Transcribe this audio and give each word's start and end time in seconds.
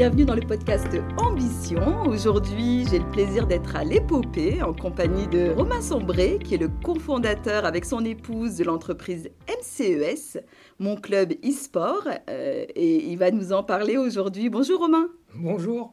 bienvenue 0.00 0.24
dans 0.24 0.34
le 0.34 0.40
podcast 0.40 0.88
Ambition. 1.18 2.04
Aujourd'hui, 2.06 2.86
j'ai 2.90 3.00
le 3.00 3.10
plaisir 3.10 3.46
d'être 3.46 3.76
à 3.76 3.84
l'épopée 3.84 4.62
en 4.62 4.72
compagnie 4.72 5.26
de 5.26 5.50
Romain 5.50 5.82
Sombré, 5.82 6.38
qui 6.42 6.54
est 6.54 6.58
le 6.58 6.70
cofondateur 6.82 7.66
avec 7.66 7.84
son 7.84 8.02
épouse 8.06 8.56
de 8.56 8.64
l'entreprise 8.64 9.28
MCES, 9.46 10.40
mon 10.78 10.96
club 10.96 11.34
e-sport, 11.44 12.08
euh, 12.30 12.64
et 12.74 13.10
il 13.12 13.18
va 13.18 13.30
nous 13.30 13.52
en 13.52 13.62
parler 13.62 13.98
aujourd'hui. 13.98 14.48
Bonjour 14.48 14.80
Romain. 14.80 15.08
Bonjour. 15.34 15.92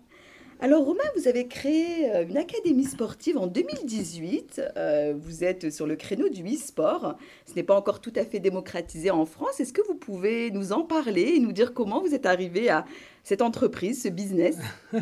Alors 0.60 0.86
Romain, 0.86 1.04
vous 1.16 1.28
avez 1.28 1.48
créé 1.48 2.10
euh, 2.10 2.26
une 2.28 2.36
académie 2.36 2.86
sportive 2.86 3.38
en 3.38 3.46
2018. 3.46 4.60
Euh, 4.76 5.14
vous 5.16 5.44
êtes 5.44 5.72
sur 5.72 5.86
le 5.86 5.96
créneau 5.96 6.30
du 6.30 6.44
e-sport. 6.44 7.16
Ce 7.46 7.54
n'est 7.54 7.62
pas 7.62 7.78
encore 7.78 8.02
tout 8.02 8.14
à 8.16 8.26
fait 8.26 8.40
démocratisé 8.40 9.12
en 9.12 9.28
France. 9.28 9.60
Est-ce 9.60 9.72
que 9.72 9.86
vous 9.88 9.94
pouvez 9.94 10.50
nous 10.50 10.74
en 10.74 10.82
parler 10.82 11.34
et 11.36 11.40
nous 11.40 11.52
dire 11.52 11.76
comment 11.76 12.02
vous 12.02 12.16
êtes 12.16 12.26
arrivé 12.26 12.70
à 12.70 12.86
cette 13.24 13.44
entreprise, 13.44 14.02
ce 14.02 14.10
business? 14.10 14.58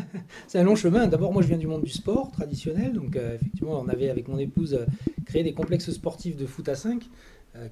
C'est 0.46 0.58
un 0.58 0.64
long 0.64 0.76
chemin. 0.76 1.06
D'abord, 1.06 1.32
moi, 1.32 1.40
je 1.40 1.48
viens 1.48 1.56
du 1.56 1.66
monde 1.66 1.84
du 1.84 1.90
sport 1.90 2.30
traditionnel. 2.32 2.92
Donc, 2.92 3.16
euh, 3.16 3.36
effectivement, 3.36 3.80
on 3.80 3.88
avait, 3.88 4.10
avec 4.10 4.28
mon 4.28 4.36
épouse, 4.36 4.78
créé 5.24 5.42
des 5.42 5.54
complexes 5.54 5.90
sportifs 5.90 6.36
de 6.36 6.44
foot 6.44 6.68
à 6.68 6.74
5 6.74 7.02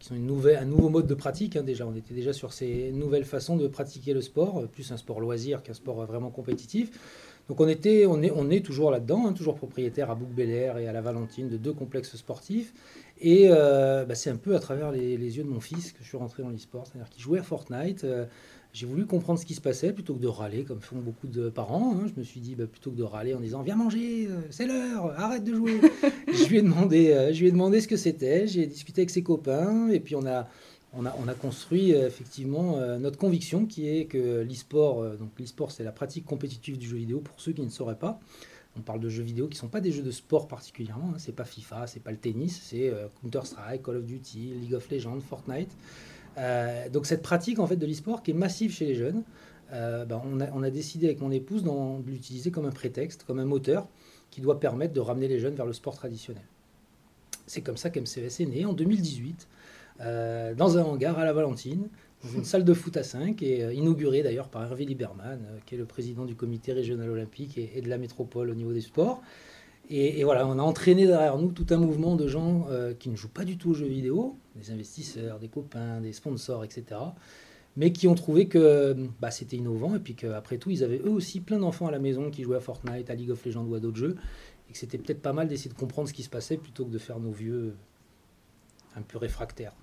qui 0.01 0.07
sont 0.07 0.15
un 0.15 0.65
nouveau 0.65 0.89
mode 0.89 1.07
de 1.07 1.13
pratique. 1.13 1.57
Hein, 1.57 1.63
déjà, 1.63 1.87
on 1.87 1.95
était 1.95 2.15
déjà 2.15 2.33
sur 2.33 2.55
ces 2.55 2.91
nouvelles 2.93 3.27
façons 3.27 3.59
de 3.59 3.69
pratiquer 3.69 4.15
le 4.15 4.23
sport, 4.23 4.67
plus 4.69 4.91
un 4.93 4.97
sport 4.97 5.21
loisir 5.21 5.63
qu'un 5.63 5.75
sport 5.75 6.07
vraiment 6.07 6.31
compétitif. 6.31 6.91
Donc 7.49 7.61
on, 7.61 7.69
était, 7.69 8.07
on, 8.07 8.23
est, 8.23 8.31
on 8.31 8.49
est 8.49 8.65
toujours 8.65 8.91
là-dedans, 8.91 9.27
hein, 9.27 9.33
toujours 9.35 9.57
propriétaire 9.57 10.11
à 10.11 10.15
bouc 10.15 10.29
et 10.39 10.69
à 10.69 10.93
la 10.93 11.01
Valentine 11.03 11.49
de 11.49 11.57
deux 11.57 11.75
complexes 11.75 12.17
sportifs. 12.17 12.73
Et 13.21 13.47
euh, 13.49 14.05
bah, 14.05 14.15
c'est 14.15 14.31
un 14.31 14.37
peu 14.37 14.57
à 14.57 14.61
travers 14.61 14.91
les, 14.91 15.17
yeux 15.17 15.45
de 15.45 15.49
mon 15.49 15.61
fils 15.61 15.93
que 15.93 15.99
je 16.03 16.09
suis 16.09 16.17
rentré 16.17 16.43
dans 16.43 16.49
l'e-sport, 16.49 16.87
c'est-à-dire 16.87 17.11
qu'il 17.11 17.23
jouait 17.23 17.39
à 17.39 17.43
Fortnite. 17.43 18.05
Euh, 18.05 18.25
j'ai 18.73 18.87
voulu 18.87 19.07
comprendre 19.07 19.39
ce 19.39 19.47
qui 19.47 19.55
se 19.55 19.61
passait 19.61 19.93
plutôt 19.93 20.15
que 20.15 20.21
de 20.21 20.27
râler 20.27 20.65
comme 20.65 20.81
font 20.81 20.99
beaucoup 20.99 21.29
de 21.29 21.49
parents. 21.49 21.95
Hein. 21.95 22.07
Je 22.13 22.19
me 22.19 22.25
suis 22.25 22.41
dit 22.41 22.55
bah, 22.55 22.67
plutôt 22.67 22.91
que 22.91 22.97
de 22.97 23.05
râler 23.05 23.35
en 23.35 23.41
disant 23.41 23.63
viens 23.63 23.77
manger, 23.77 24.27
euh, 24.27 24.41
c'est 24.51 24.67
l'heure, 24.67 25.13
arrête 25.19 25.45
de 25.45 25.55
jouer. 25.55 25.81
je 26.33 26.49
lui 26.49 26.59
ai 26.59 26.63
demandé, 26.63 27.31
je 27.33 27.41
lui 27.41 27.49
ai 27.49 27.53
demandé 27.53 27.81
ce 27.83 27.89
que 27.89 27.97
c'était. 27.97 28.47
J'ai 28.47 28.67
discuté 28.67 29.03
avec 29.03 29.11
ses 29.11 29.23
copains 29.23 29.89
et 29.91 30.01
puis 30.01 30.17
on 30.17 30.27
a 30.27 30.49
on 30.97 31.29
a, 31.29 31.35
construit 31.35 31.95
euh, 31.95 32.07
effectivement 32.07 32.79
euh, 32.79 32.99
notre 32.99 33.19
conviction 33.19 33.67
qui 33.67 33.89
est 33.89 34.07
que 34.07 34.43
l'e-sport, 34.43 35.03
euh, 35.03 35.17
donc 35.17 35.31
l'e-sport 35.39 35.71
c'est 35.71 35.85
la 35.85 35.93
pratique 35.93 36.25
compétitive 36.25 36.79
du 36.79 36.89
jeu 36.89 36.97
vidéo 36.97 37.21
pour 37.21 37.41
ceux 37.41 37.53
qui 37.53 37.63
ne 37.63 37.69
sauraient 37.69 37.99
pas. 37.99 38.21
On 38.77 38.81
parle 38.81 39.01
de 39.01 39.09
jeux 39.09 39.23
vidéo 39.23 39.47
qui 39.47 39.55
ne 39.55 39.61
sont 39.61 39.69
pas 39.69 39.81
des 39.81 39.93
jeux 39.93 40.03
de 40.03 40.11
sport 40.11 40.49
particulièrement, 40.49 41.11
hein. 41.15 41.19
c'est 41.19 41.35
pas 41.35 41.45
FIFA, 41.45 41.87
c'est 41.87 42.03
pas 42.03 42.11
le 42.11 42.17
tennis, 42.17 42.61
c'est 42.61 42.93
Counter-Strike, 43.23 43.85
Call 43.85 43.97
of 43.99 44.05
Duty, 44.05 44.55
League 44.61 44.75
of 44.75 44.91
Legends, 44.91 45.21
Fortnite. 45.21 45.71
donc 46.93 47.07
cette 47.07 47.23
pratique 47.23 47.61
en 47.61 47.69
fait 47.69 47.77
de 47.77 47.87
l'e-sport 47.87 48.25
qui 48.25 48.33
est 48.33 48.35
massive 48.35 48.73
chez 48.73 48.85
les 48.85 48.97
jeunes, 48.97 49.23
ben, 49.71 50.21
on, 50.25 50.41
a, 50.41 50.51
on, 50.53 50.65
a, 50.65 50.71
décidé 50.71 51.07
avec 51.07 51.21
mon 51.21 51.31
épouse 51.31 51.63
de 51.63 52.11
l'utiliser 52.11 52.51
comme 52.51 52.67
un 52.67 52.73
prétexte, 52.73 53.23
comme 53.23 53.39
un 53.39 53.45
moteur 53.45 53.87
qui 54.33 54.41
doit 54.41 54.59
permettre 54.59 54.93
de 54.93 55.01
ramener 55.01 55.29
les 55.29 55.39
jeunes 55.39 55.55
vers 55.55 55.67
le 55.67 55.73
sport 55.73 55.95
traditionnel. 55.95 56.43
C'est 57.47 57.61
comme 57.61 57.77
ça 57.77 57.91
qu'MCS 57.91 58.41
est 58.41 58.47
né 58.47 58.65
en 58.65 58.73
2018. 58.73 59.47
Euh, 60.01 60.55
dans 60.55 60.77
un 60.77 60.83
hangar 60.83 61.19
à 61.19 61.25
la 61.25 61.33
Valentine, 61.33 61.89
dans 62.25 62.31
une 62.31 62.45
salle 62.45 62.65
de 62.65 62.75
foot 62.75 62.97
à 62.97 63.05
5, 63.05 63.41
et 63.43 63.63
euh, 63.63 63.73
inaugurée 63.73 64.23
d'ailleurs 64.23 64.49
par 64.49 64.65
Hervé 64.65 64.85
Lieberman, 64.85 65.39
euh, 65.41 65.59
qui 65.67 65.77
est 65.77 65.79
le 65.79 65.85
président 65.85 66.25
du 66.25 66.35
comité 66.35 66.73
régional 66.73 67.09
olympique 67.11 67.59
et, 67.59 67.81
de 67.81 67.89
la 67.89 67.97
métropole 67.97 68.51
au 68.51 68.55
niveau 68.55 68.73
des 68.73 68.81
sports. 68.81 69.23
Et, 69.91 70.25
voilà, 70.25 70.47
on 70.47 70.59
a 70.59 70.63
entraîné 70.63 71.07
derrière 71.07 71.37
nous 71.37 71.53
tout 71.53 71.67
un 71.69 71.77
mouvement 71.77 72.17
de 72.17 72.27
gens 72.27 72.67
qui 72.99 73.11
ne 73.11 73.17
jouent 73.17 73.29
pas 73.29 73.45
du 73.45 73.59
tout 73.59 73.73
aux 73.73 73.75
jeux 73.75 73.87
vidéo, 73.87 74.39
des 74.57 74.71
investisseurs, 74.71 75.39
des 75.39 75.49
copains, 75.49 76.01
des 76.01 76.15
sponsors, 76.15 76.65
etc. 76.65 76.85
Mais 77.77 77.93
qui 77.93 78.09
ont 78.09 78.15
trouvé 78.15 78.49
que 78.49 78.97
bah, 79.21 79.31
c'était 79.31 79.59
innovant 79.59 79.95
et 79.95 79.99
puis 79.99 80.15
qu'après 80.15 80.57
tout, 80.57 80.71
ils 80.71 80.83
avaient 80.85 81.03
eux 81.05 81.11
aussi 81.11 81.41
plein 81.41 81.59
d'enfants 81.59 81.87
à 81.87 81.91
la 81.91 81.99
maison 81.99 82.31
qui 82.31 82.45
jouaient 82.45 82.57
à 82.57 82.61
Fortnite, 82.61 83.11
à 83.11 83.15
League 83.15 83.31
of 83.31 83.45
Legends 83.45 83.67
ou 83.67 83.75
à 83.75 83.81
d'autres 83.81 83.99
jeux. 83.99 84.17
Et 84.71 84.73
que 84.73 84.79
c'était 84.79 84.97
peut-être 84.97 85.21
pas 85.21 85.35
mal 85.35 85.49
d'essayer 85.49 85.71
de 85.71 85.79
comprendre 85.79 86.09
ce 86.09 86.15
qui 86.15 86.23
se 86.23 86.31
passait 86.31 86.57
plutôt 86.57 86.87
que 86.87 86.91
de 86.91 86.99
faire 86.99 87.21
nos 87.21 87.33
vieux 87.33 87.75
un 88.97 89.03
peu 89.03 89.19
réfractaires. 89.19 89.75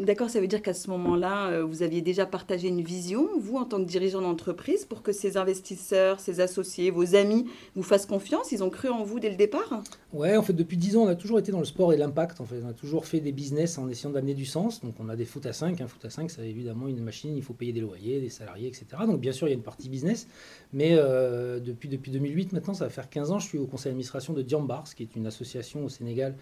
D'accord, 0.00 0.30
ça 0.30 0.40
veut 0.40 0.46
dire 0.46 0.62
qu'à 0.62 0.72
ce 0.72 0.88
moment-là, 0.90 1.50
euh, 1.50 1.62
vous 1.62 1.82
aviez 1.82 2.00
déjà 2.00 2.24
partagé 2.24 2.68
une 2.68 2.80
vision, 2.80 3.28
vous, 3.38 3.56
en 3.56 3.66
tant 3.66 3.76
que 3.76 3.86
dirigeant 3.86 4.22
d'entreprise, 4.22 4.86
pour 4.86 5.02
que 5.02 5.12
ces 5.12 5.36
investisseurs, 5.36 6.20
ces 6.20 6.40
associés, 6.40 6.90
vos 6.90 7.14
amis 7.14 7.46
vous 7.74 7.82
fassent 7.82 8.06
confiance? 8.06 8.50
Ils 8.50 8.64
ont 8.64 8.70
cru 8.70 8.88
en 8.88 9.04
vous 9.04 9.20
dès 9.20 9.28
le 9.28 9.36
départ? 9.36 9.82
Ouais, 10.14 10.38
en 10.38 10.42
fait, 10.42 10.54
depuis 10.54 10.78
10 10.78 10.96
ans, 10.96 11.02
on 11.02 11.08
a 11.08 11.14
toujours 11.14 11.38
été 11.38 11.52
dans 11.52 11.58
le 11.58 11.66
sport 11.66 11.92
et 11.92 11.98
l'impact. 11.98 12.40
En 12.40 12.46
fait, 12.46 12.56
on 12.64 12.68
a 12.68 12.72
toujours 12.72 13.04
fait 13.04 13.20
des 13.20 13.30
business 13.30 13.76
en 13.76 13.86
essayant 13.90 14.10
d'amener 14.10 14.32
du 14.32 14.46
sens. 14.46 14.80
Donc, 14.82 14.94
on 15.00 15.08
a 15.10 15.16
des 15.16 15.26
foot 15.26 15.44
à 15.44 15.52
5. 15.52 15.78
Un 15.82 15.86
foot 15.86 16.02
à 16.06 16.10
5, 16.10 16.30
c'est 16.30 16.48
évidemment 16.48 16.88
une 16.88 17.00
machine, 17.00 17.36
il 17.36 17.42
faut 17.42 17.52
payer 17.52 17.74
des 17.74 17.80
loyers, 17.80 18.20
des 18.20 18.30
salariés, 18.30 18.68
etc. 18.68 18.86
Donc, 19.06 19.20
bien 19.20 19.32
sûr, 19.32 19.48
il 19.48 19.50
y 19.50 19.54
a 19.54 19.56
une 19.56 19.62
partie 19.62 19.90
business. 19.90 20.26
Mais 20.72 20.92
euh, 20.92 21.60
depuis, 21.60 21.90
depuis 21.90 22.10
2008, 22.10 22.54
maintenant, 22.54 22.72
ça 22.72 22.84
va 22.84 22.90
faire 22.90 23.10
15 23.10 23.32
ans, 23.32 23.38
je 23.38 23.46
suis 23.46 23.58
au 23.58 23.66
conseil 23.66 23.90
d'administration 23.90 24.32
de 24.32 24.40
Diambars, 24.40 24.94
qui 24.96 25.02
est 25.02 25.14
une 25.14 25.26
association 25.26 25.84
au 25.84 25.90
Sénégal 25.90 26.34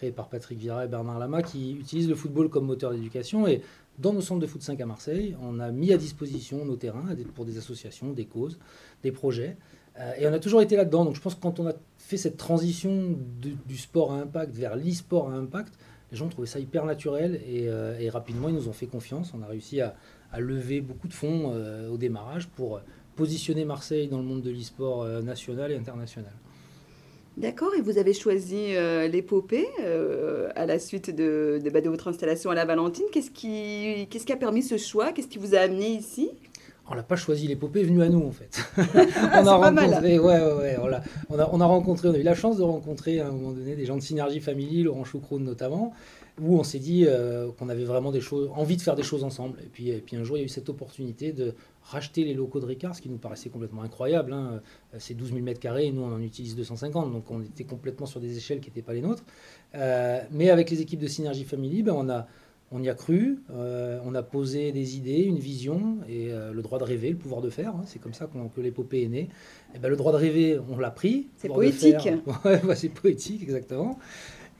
créé 0.00 0.12
par 0.12 0.30
Patrick 0.30 0.58
Vira 0.58 0.86
et 0.86 0.88
Bernard 0.88 1.18
Lama, 1.18 1.42
qui 1.42 1.72
utilise 1.72 2.08
le 2.08 2.14
football 2.14 2.48
comme 2.48 2.64
moteur 2.64 2.92
d'éducation. 2.92 3.46
Et 3.46 3.60
dans 3.98 4.14
nos 4.14 4.22
centres 4.22 4.40
de 4.40 4.46
foot 4.46 4.62
5 4.62 4.80
à 4.80 4.86
Marseille, 4.86 5.36
on 5.42 5.60
a 5.60 5.70
mis 5.70 5.92
à 5.92 5.98
disposition 5.98 6.64
nos 6.64 6.76
terrains 6.76 7.04
pour 7.34 7.44
des 7.44 7.58
associations, 7.58 8.12
des 8.14 8.24
causes, 8.24 8.58
des 9.02 9.12
projets. 9.12 9.58
Euh, 9.98 10.12
et 10.18 10.26
on 10.26 10.32
a 10.32 10.38
toujours 10.38 10.62
été 10.62 10.74
là-dedans. 10.74 11.04
Donc 11.04 11.16
je 11.16 11.20
pense 11.20 11.34
que 11.34 11.42
quand 11.42 11.60
on 11.60 11.66
a 11.66 11.74
fait 11.98 12.16
cette 12.16 12.38
transition 12.38 13.14
du 13.66 13.76
sport 13.76 14.12
à 14.12 14.16
impact 14.16 14.54
vers 14.54 14.74
l'e-sport 14.74 15.28
à 15.28 15.34
impact, 15.34 15.74
les 16.12 16.16
gens 16.16 16.28
trouvaient 16.28 16.48
ça 16.48 16.60
hyper 16.60 16.86
naturel 16.86 17.38
euh, 17.46 17.98
et, 17.98 18.08
rapidement 18.08 18.48
ils 18.48 18.54
nous 18.54 18.68
ont 18.70 18.72
fait 18.72 18.86
confiance. 18.86 19.34
On 19.34 19.42
a 19.42 19.46
réussi 19.46 19.82
à, 19.82 19.94
lever 20.38 20.80
beaucoup 20.80 21.08
de 21.08 21.12
fonds 21.12 21.52
euh, 21.52 21.90
au 21.90 21.98
démarrage 21.98 22.48
pour 22.48 22.80
positionner 23.16 23.66
Marseille 23.66 24.08
dans 24.08 24.18
le 24.18 24.24
monde 24.24 24.40
de 24.40 24.50
l'e-sport 24.50 25.04
national 25.22 25.72
et 25.72 25.76
international. 25.76 26.32
D'accord, 27.40 27.74
et 27.74 27.80
vous 27.80 27.96
avez 27.96 28.12
choisi 28.12 28.76
euh, 28.76 29.08
l'épopée 29.08 29.66
euh, 29.80 30.50
à 30.56 30.66
la 30.66 30.78
suite 30.78 31.08
de, 31.08 31.58
de, 31.64 31.70
bah, 31.70 31.80
de, 31.80 31.88
votre 31.88 32.08
installation 32.08 32.50
à 32.50 32.54
la 32.54 32.66
Valentine. 32.66 33.06
Qu'est-ce 33.10 33.30
qui, 33.30 34.06
qu'est-ce 34.10 34.26
qui 34.26 34.32
a 34.34 34.36
permis 34.36 34.62
ce 34.62 34.76
choix? 34.76 35.12
Qu'est-ce 35.12 35.28
qui 35.28 35.38
vous 35.38 35.54
a 35.54 35.60
amené 35.60 35.88
ici? 35.88 36.28
On 36.90 36.94
n'a 36.94 37.02
pas 37.02 37.16
choisi 37.16 37.46
l'épopée, 37.46 37.80
est 37.80 37.84
venue 37.84 38.02
à 38.02 38.10
nous 38.10 38.22
en 38.22 38.30
fait. 38.30 38.62
on 38.76 39.46
a 39.46 39.54
rencontré, 39.54 40.18
ouais, 40.18 40.38
ouais, 40.38 40.52
ouais, 40.52 40.76
on, 41.30 41.38
a, 41.38 41.48
on, 41.50 41.60
a, 41.62 41.64
rencontré, 41.64 42.08
on 42.08 42.14
a 42.14 42.18
eu 42.18 42.22
la 42.22 42.34
chance 42.34 42.58
de 42.58 42.62
rencontrer 42.62 43.20
à 43.20 43.28
un 43.28 43.30
moment 43.30 43.52
donné 43.52 43.74
des 43.74 43.86
gens 43.86 43.96
de 43.96 44.02
Synergie 44.02 44.40
Family, 44.40 44.82
Laurent 44.82 45.04
Choucroune 45.04 45.44
notamment, 45.44 45.94
où 46.40 46.58
on 46.58 46.64
s'est 46.64 46.78
dit 46.78 47.04
euh, 47.06 47.50
qu'on 47.52 47.68
avait 47.68 47.84
vraiment 47.84 48.10
des 48.10 48.20
choses, 48.20 48.50
envie 48.54 48.76
de 48.76 48.82
faire 48.82 48.96
des 48.96 49.02
choses 49.02 49.24
ensemble. 49.24 49.58
Et 49.62 49.68
puis, 49.68 49.90
et 49.90 50.00
puis 50.00 50.16
un 50.16 50.24
jour, 50.24 50.36
il 50.36 50.40
y 50.40 50.42
a 50.42 50.46
eu 50.46 50.48
cette 50.48 50.68
opportunité 50.68 51.32
de 51.32 51.54
racheter 51.82 52.24
les 52.24 52.34
locaux 52.34 52.60
de 52.60 52.66
Ricard, 52.66 52.94
ce 52.94 53.02
qui 53.02 53.08
nous 53.08 53.18
paraissait 53.18 53.50
complètement 53.50 53.82
incroyable. 53.82 54.32
Hein. 54.32 54.60
C'est 54.98 55.14
12 55.14 55.30
000 55.30 55.40
mètres 55.40 55.60
carrés, 55.60 55.90
nous 55.92 56.02
on 56.02 56.12
en 56.12 56.20
utilise 56.20 56.56
250, 56.56 57.12
donc 57.12 57.30
on 57.30 57.42
était 57.42 57.64
complètement 57.64 58.06
sur 58.06 58.20
des 58.20 58.36
échelles 58.36 58.60
qui 58.60 58.70
n'étaient 58.70 58.82
pas 58.82 58.94
les 58.94 59.02
nôtres. 59.02 59.24
Euh, 59.74 60.22
mais 60.30 60.50
avec 60.50 60.70
les 60.70 60.80
équipes 60.80 61.00
de 61.00 61.08
Synergie 61.08 61.44
Family, 61.44 61.82
ben, 61.82 61.94
on 61.96 62.08
a 62.08 62.26
on 62.72 62.82
y 62.82 62.88
a 62.88 62.94
cru, 62.94 63.40
euh, 63.50 63.98
on 64.04 64.14
a 64.14 64.22
posé 64.22 64.70
des 64.70 64.96
idées, 64.96 65.22
une 65.22 65.38
vision 65.38 65.98
et 66.08 66.30
euh, 66.30 66.52
le 66.52 66.62
droit 66.62 66.78
de 66.78 66.84
rêver, 66.84 67.10
le 67.10 67.16
pouvoir 67.16 67.40
de 67.40 67.50
faire. 67.50 67.74
Hein. 67.74 67.82
c'est 67.86 67.98
comme 67.98 68.14
ça 68.14 68.28
que 68.54 68.60
l'épopée 68.60 69.02
est 69.02 69.08
née. 69.08 69.28
Et 69.74 69.78
ben, 69.78 69.88
le 69.88 69.96
droit 69.96 70.12
de 70.12 70.18
rêver, 70.18 70.58
on 70.70 70.78
l'a 70.78 70.90
pris. 70.90 71.28
C'est 71.36 71.48
poétique. 71.48 72.08
Ouais, 72.44 72.76
c'est 72.76 72.88
poétique, 72.88 73.42
exactement. 73.42 73.98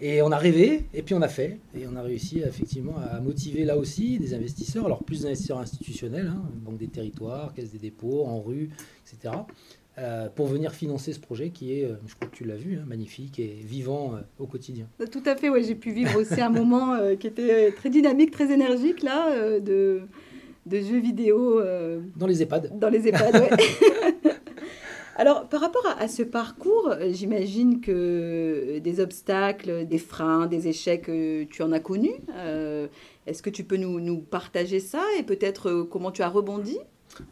Et 0.03 0.23
on 0.23 0.33
a 0.33 0.39
rêvé, 0.39 0.87
et 0.95 1.03
puis 1.03 1.15
on 1.15 1.21
a 1.21 1.29
fait. 1.29 1.59
Et 1.75 1.87
on 1.87 1.95
a 1.95 2.03
réussi 2.03 2.41
effectivement 2.41 2.97
à 2.99 3.21
motiver 3.21 3.65
là 3.65 3.77
aussi 3.77 4.19
des 4.19 4.33
investisseurs, 4.33 4.87
alors 4.87 5.05
plus 5.05 5.23
d'investisseurs 5.23 5.59
institutionnels, 5.59 6.29
hein, 6.29 6.43
Banque 6.55 6.79
des 6.79 6.89
territoires, 6.89 7.53
Caisse 7.53 7.71
des 7.71 7.79
dépôts, 7.79 8.25
en 8.25 8.41
rue, 8.41 8.71
etc. 9.07 9.35
Euh, 9.99 10.29
pour 10.35 10.47
venir 10.47 10.73
financer 10.73 11.13
ce 11.13 11.21
projet 11.21 11.51
qui 11.51 11.79
est, 11.79 11.85
euh, 11.85 11.97
je 12.07 12.15
crois 12.15 12.29
que 12.29 12.35
tu 12.35 12.45
l'as 12.45 12.57
vu, 12.57 12.79
hein, 12.79 12.85
magnifique 12.87 13.39
et 13.39 13.59
vivant 13.63 14.15
euh, 14.15 14.21
au 14.39 14.47
quotidien. 14.47 14.87
Tout 15.11 15.23
à 15.27 15.37
fait, 15.37 15.51
ouais, 15.51 15.63
j'ai 15.63 15.75
pu 15.75 15.93
vivre 15.93 16.19
aussi 16.19 16.41
un 16.41 16.49
moment 16.49 16.97
qui 17.19 17.27
était 17.27 17.71
très 17.73 17.91
dynamique, 17.91 18.31
très 18.31 18.51
énergique 18.51 19.03
là, 19.03 19.59
de, 19.61 20.01
de, 20.65 20.81
jeux 20.81 21.01
vidéo. 21.01 21.61
dans 22.17 22.27
les 22.27 22.41
EHPAD. 22.41 22.79
Dans 22.79 22.89
les 22.89 23.09
EHPAD, 23.09 23.43
oui. 23.51 23.67
Alors, 25.21 25.47
par 25.51 25.61
rapport 25.61 25.87
à, 25.99 26.09
ce 26.09 26.23
parcours, 26.23 26.95
j'imagine 27.11 27.83
que 27.83 28.79
des 28.79 29.01
obstacles, 29.01 29.87
des 29.87 29.99
freins, 29.99 30.47
des 30.47 30.67
échecs, 30.67 31.11
tu 31.51 31.63
en 31.63 31.73
as 31.73 31.81
connus. 31.81 32.17
Est-ce 33.27 33.43
que 33.43 33.51
tu 33.51 33.65
peux 33.65 33.77
nous, 33.77 34.21
partager 34.23 34.81
ça 34.81 35.03
et 35.19 35.23
peut-être 35.23 35.87
comment 35.91 36.11
tu 36.11 36.23
as 36.23 36.29
rebondi? 36.31 36.79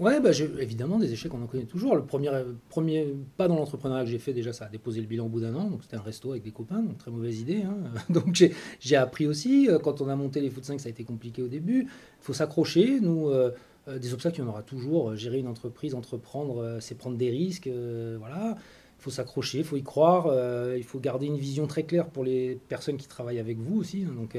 Ouais, 0.00 0.20
bah, 0.20 0.32
évidemment, 0.61 0.99
des 0.99 1.14
échecs, 1.14 1.32
on 1.32 1.43
en 1.43 1.46
connaît 1.46 1.64
toujours. 1.64 1.96
Le 1.96 2.02
premier, 2.02 3.14
pas 3.38 3.49
dans 3.49 3.56
l'entrepreneuriat 3.56 4.05
que 4.05 4.11
j'ai 4.11 4.19
fait, 4.19 4.35
déjà, 4.35 4.52
ça 4.52 4.67
a 4.67 4.69
déposé 4.69 5.00
le 5.00 5.06
bilan 5.06 5.25
au 5.25 5.29
bout 5.31 5.40
d'un 5.40 5.55
an. 5.55 5.70
Donc, 5.70 5.82
c'était 5.82 5.96
un 5.96 6.02
resto 6.02 6.32
avec 6.32 6.43
des 6.43 6.50
copains, 6.50 6.82
donc 6.82 6.99
très 6.99 7.11
mauvaise 7.11 7.40
idée. 7.40 7.62
Hein. 7.62 7.76
Donc, 8.11 8.44
j'ai 8.81 8.96
appris 8.96 9.26
aussi. 9.26 9.67
Euh, 9.70 9.79
quand 9.79 10.02
on 10.02 10.08
a 10.11 10.17
monté 10.17 10.43
les 10.43 10.50
Foot 10.50 10.67
5, 10.67 10.79
ça 10.79 10.88
a 10.88 10.90
été 10.90 11.05
compliqué 11.05 11.40
au 11.40 11.49
début. 11.49 11.82
Il 11.85 11.88
faut 12.20 12.35
s'accrocher. 12.35 13.00
Nous, 13.00 13.29
euh, 13.29 13.38
euh, 13.38 13.50
des 14.00 14.12
obstacles, 14.12 14.37
il 14.37 14.40
y 14.40 14.44
en 14.44 14.49
aura 14.49 14.62
toujours. 14.62 15.14
Gérer 15.17 15.38
une 15.38 15.49
entreprise, 15.49 15.94
entreprendre, 15.94 16.79
c'est 16.81 16.94
prendre 16.94 17.17
des 17.17 17.31
risques. 17.31 17.69
voilà. 18.19 18.56
Il 18.99 19.02
faut 19.02 19.11
s'accrocher, 19.11 19.58
il 19.58 19.64
faut 19.64 19.76
y 19.76 19.82
croire. 19.82 20.26
il 20.76 20.85
faut 20.85 20.99
garder 20.99 21.26
une 21.26 21.38
vision 21.38 21.67
très 21.67 21.85
claire 21.85 22.08
pour 22.08 22.25
les 22.25 22.58
personnes 22.69 22.96
qui 22.96 23.06
travaillent 23.06 23.38
avec 23.38 23.58
vous 23.58 23.79
aussi. 23.79 24.05
Hein. 24.06 24.14
Donc, 24.17 24.37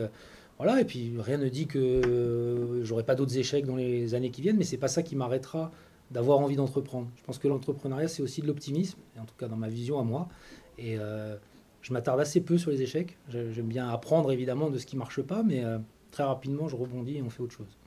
voilà, 0.60 0.82
et 0.82 0.86
puis 0.86 1.14
rien 1.18 1.38
ne 1.38 1.48
dit 1.48 1.68
que 1.68 1.80
euh, 1.80 2.84
j'aurai 2.84 3.04
pas 3.04 3.16
d'autres 3.16 3.38
échecs 3.38 3.66
dans 3.66 3.78
les 3.78 4.14
années 4.14 4.30
qui 4.30 4.42
viennent, 4.42 4.58
mais 4.58 4.66
c'est 4.66 4.78
pas 4.78 4.90
ça 4.90 5.04
qui 5.04 5.16
m'arrêtera 5.16 5.72
d'avoir 6.12 6.40
envie 6.40 6.58
d'entreprendre. 6.58 7.08
Je 7.16 7.24
pense 7.24 7.38
que 7.38 7.48
l'entrepreneuriat, 7.48 8.10
c'est 8.10 8.22
aussi 8.22 8.42
de 8.42 8.48
l'optimisme, 8.48 9.00
en 9.18 9.24
tout 9.24 9.36
cas 9.38 9.48
dans 9.48 9.56
ma 9.56 9.70
vision 9.70 10.00
à 10.00 10.04
moi. 10.04 10.28
Et 10.78 10.98
euh, 11.00 11.38
je 11.82 11.94
m'attarde 11.94 12.20
assez 12.20 12.42
peu 12.42 12.58
sur 12.58 12.72
les 12.72 12.82
échecs. 12.82 13.18
J'aime 13.30 13.68
bien 13.68 13.88
apprendre 13.88 14.34
évidemment 14.34 14.70
de 14.70 14.78
ce 14.78 14.86
qui 14.86 14.98
ne 14.98 15.00
marche 15.00 15.22
pas, 15.22 15.44
mais 15.44 15.64
euh, 15.64 15.78
très 16.12 16.24
rapidement, 16.24 16.68
je 16.68 16.76
rebondis 16.76 17.16
et 17.16 17.22
on 17.22 17.30
fait 17.30 17.42
autre 17.42 17.56
chose. 17.56 17.78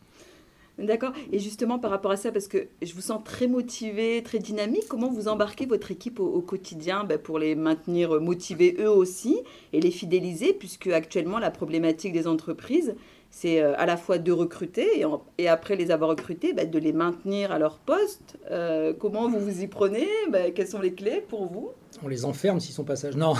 D'accord. 0.78 1.12
Et 1.30 1.38
justement, 1.38 1.78
par 1.78 1.90
rapport 1.90 2.10
à 2.10 2.16
ça, 2.16 2.32
parce 2.32 2.48
que 2.48 2.68
je 2.80 2.94
vous 2.94 3.02
sens 3.02 3.22
très 3.24 3.46
motivé, 3.46 4.22
très 4.22 4.38
dynamique, 4.38 4.84
comment 4.88 5.10
vous 5.10 5.28
embarquez 5.28 5.66
votre 5.66 5.90
équipe 5.90 6.18
au, 6.18 6.40
quotidien 6.40 7.04
ben, 7.04 7.18
pour 7.18 7.38
les 7.38 7.54
maintenir 7.54 8.20
motivés 8.20 8.76
eux 8.80 8.90
aussi 8.90 9.38
et 9.74 9.80
les 9.80 9.90
fidéliser, 9.90 10.54
puisque 10.54 10.86
actuellement, 10.86 11.38
la 11.38 11.50
problématique 11.50 12.14
des 12.14 12.26
entreprises, 12.26 12.94
c'est 13.34 13.62
euh, 13.62 13.72
à 13.78 13.86
la 13.86 13.96
fois 13.96 14.18
de 14.18 14.30
recruter 14.30 15.04
et, 15.38 15.48
après 15.48 15.74
les 15.74 15.90
avoir 15.90 16.10
recrutés, 16.10 16.52
ben, 16.52 16.70
de 16.70 16.78
les 16.78 16.92
maintenir 16.92 17.50
à 17.50 17.58
leur 17.58 17.78
poste. 17.78 18.36
Euh, 18.50 18.92
comment 18.92 19.28
vous 19.28 19.40
vous 19.40 19.62
y 19.62 19.66
prenez? 19.66 20.06
Ben, 20.30 20.52
Quelles 20.52 20.68
sont 20.68 20.80
les 20.80 20.92
clés 20.92 21.24
pour 21.26 21.46
vous? 21.46 21.70
On 22.04 22.08
les 22.08 22.26
enferme 22.26 22.60
s'ils 22.60 22.74
sont 22.74 22.84
passage. 22.84 23.16
Non. 23.22 23.34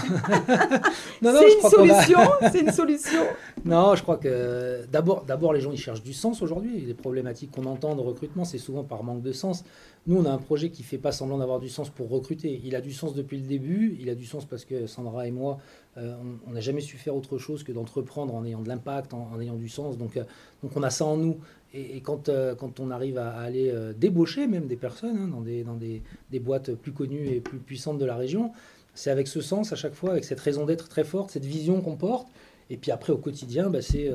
non, 1.22 1.32
c'est 1.38 1.54
une 1.54 1.70
solution? 1.70 2.18
C'est 2.50 2.60
une 2.60 2.72
solution? 2.72 3.22
non, 3.64 3.94
je 3.94 4.02
crois 4.02 4.16
que 4.16 4.86
d'abord, 4.90 5.24
d'abord 5.24 5.52
les 5.52 5.60
gens 5.60 5.72
ils 5.72 5.78
cherchent 5.78 6.02
du 6.02 6.14
sens 6.14 6.40
aujourd'hui. 6.40 6.80
Les 6.80 6.94
problématiques 6.94 7.50
qu'on 7.50 7.66
entend 7.66 7.94
de 7.94 8.00
recrutement, 8.00 8.44
c'est 8.44 8.58
souvent 8.58 8.84
par 8.84 9.04
manque 9.04 9.22
de 9.22 9.32
sens. 9.32 9.62
Nous, 10.06 10.18
on 10.18 10.24
a 10.24 10.30
un 10.30 10.38
projet 10.38 10.70
qui 10.70 10.82
fait 10.82 10.98
pas 10.98 11.12
semblant 11.12 11.38
d'avoir 11.38 11.60
du 11.60 11.68
sens 11.68 11.90
pour 11.90 12.08
recruter. 12.08 12.60
Il 12.64 12.74
a 12.76 12.80
du 12.80 12.92
sens 12.92 13.14
depuis 13.14 13.38
le 13.38 13.46
début. 13.46 13.96
Il 14.00 14.08
a 14.08 14.14
du 14.14 14.24
sens 14.24 14.46
parce 14.46 14.64
que 14.64 14.86
Sandra 14.86 15.26
et 15.26 15.30
moi, 15.30 15.58
euh, 15.98 16.14
on 16.46 16.52
n'a 16.52 16.60
jamais 16.60 16.80
su 16.80 16.96
faire 16.96 17.14
autre 17.14 17.36
chose 17.36 17.64
que 17.64 17.72
d'entreprendre 17.72 18.34
en 18.34 18.44
ayant 18.46 18.62
de 18.62 18.68
l'impact, 18.68 19.12
en, 19.12 19.38
ayant 19.40 19.56
du 19.56 19.68
sens. 19.68 19.98
Donc, 19.98 20.16
euh, 20.16 20.24
donc 20.62 20.74
on 20.76 20.82
a 20.82 20.90
ça 20.90 21.04
en 21.04 21.16
nous. 21.16 21.38
Et, 21.74 22.00
quand, 22.00 22.28
euh, 22.28 22.54
quand 22.54 22.80
on 22.80 22.90
arrive 22.90 23.18
à, 23.18 23.30
aller 23.30 23.72
débaucher 23.96 24.46
même 24.46 24.66
des 24.66 24.76
personnes 24.76 25.16
hein, 25.16 25.28
dans, 25.28 25.40
des, 25.40 25.64
dans 25.64 25.74
des, 25.74 26.02
des, 26.30 26.38
boîtes 26.38 26.74
plus 26.74 26.92
connues 26.92 27.28
et 27.28 27.40
plus 27.40 27.58
puissantes 27.58 27.98
de 27.98 28.04
la 28.04 28.16
région, 28.16 28.52
c'est 28.94 29.10
avec 29.10 29.26
ce 29.26 29.40
sens 29.40 29.72
à 29.72 29.76
chaque 29.76 29.94
fois, 29.94 30.10
avec 30.10 30.24
cette 30.24 30.40
raison 30.40 30.66
d'être 30.66 30.88
très 30.88 31.04
forte, 31.04 31.30
cette 31.30 31.46
vision 31.46 31.80
qu'on 31.80 31.96
porte. 31.96 32.28
Et 32.68 32.76
puis 32.76 32.90
après, 32.90 33.12
au 33.12 33.18
quotidien, 33.18 33.70
bah, 33.70 33.80
c'est, 33.80 34.10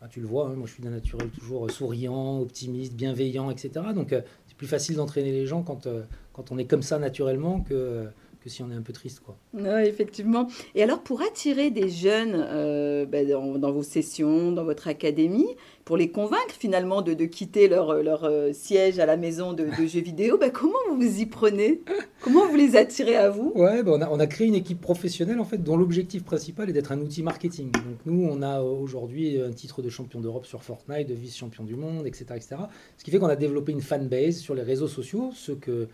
bah, 0.00 0.08
tu 0.10 0.20
le 0.20 0.26
vois, 0.26 0.48
hein, 0.48 0.54
moi 0.54 0.66
je 0.66 0.72
suis 0.72 0.82
d'un 0.82 0.90
naturel 0.90 1.28
toujours 1.28 1.70
souriant, 1.70 2.40
optimiste, 2.40 2.94
bienveillant, 2.94 3.50
etc. 3.50 3.70
Donc 3.94 4.08
c'est 4.46 4.56
plus 4.56 4.66
facile 4.66 4.96
d'entraîner 4.96 5.32
les 5.32 5.46
gens 5.46 5.62
quand, 5.62 5.86
quand 6.32 6.50
on 6.50 6.58
est 6.58 6.66
comme 6.66 6.82
ça 6.82 6.98
naturellement 6.98 7.60
que 7.60 8.06
que 8.42 8.50
si 8.50 8.62
on 8.62 8.70
est 8.70 8.74
un 8.74 8.82
peu 8.82 8.92
triste. 8.92 9.20
Quoi. 9.20 9.36
effectivement. 9.82 10.48
Et 10.74 10.82
alors, 10.82 11.00
pour 11.00 11.22
attirer 11.22 11.70
des 11.70 11.88
jeunes 11.88 12.34
euh, 12.34 13.06
ben, 13.06 13.28
dans, 13.28 13.72
vos 13.72 13.82
sessions, 13.82 14.52
dans 14.52 14.64
votre 14.64 14.88
académie, 14.88 15.48
pour 15.84 15.96
les 15.96 16.10
convaincre 16.10 16.54
finalement 16.58 17.02
de, 17.02 17.12
quitter 17.24 17.68
leur, 17.68 18.02
leur 18.02 18.24
euh, 18.24 18.52
siège 18.52 18.98
à 18.98 19.06
la 19.06 19.16
maison 19.16 19.52
de, 19.52 19.66
jeux 19.86 20.00
vidéo, 20.00 20.38
ben, 20.38 20.50
comment 20.50 20.78
vous 20.88 20.96
vous 20.96 21.20
y 21.20 21.26
prenez? 21.26 21.80
Comment 22.20 22.46
vous 22.46 22.56
les 22.56 22.76
attirez 22.76 23.16
à 23.16 23.30
vous? 23.30 23.52
Ouais, 23.54 23.82
ben, 23.82 23.92
on, 23.92 24.02
a, 24.02 24.08
on 24.08 24.20
a 24.20 24.26
créé 24.26 24.46
une 24.46 24.54
équipe 24.54 24.80
professionnelle 24.80 25.40
en 25.40 25.44
fait 25.44 25.62
dont 25.62 25.76
l'objectif 25.76 26.24
principal 26.24 26.70
est 26.70 26.72
d'être 26.72 26.92
un 26.92 27.00
outil 27.00 27.22
marketing. 27.22 27.70
Donc 27.72 27.98
nous, 28.06 28.28
on 28.30 28.42
a 28.42 28.60
aujourd'hui 28.60 29.40
un 29.40 29.52
titre 29.52 29.82
de 29.82 29.88
champion 29.88 30.20
d'Europe 30.20 30.46
sur 30.46 30.62
Fortnite, 30.62 31.08
de 31.08 31.14
vice-champion 31.14 31.64
du 31.64 31.76
monde, 31.76 32.06
etc., 32.06 32.26
etc. 32.36 32.56
Ce 32.96 33.04
qui 33.04 33.10
fait 33.10 33.18
qu'on 33.18 33.26
a 33.26 33.36
développé 33.36 33.72
une 33.72 33.82
fanbase 33.82 34.38
sur 34.38 34.54
les 34.54 34.62
réseaux 34.62 34.88
sociaux, 34.88 35.30
ce 35.34 35.52
que 35.52 35.88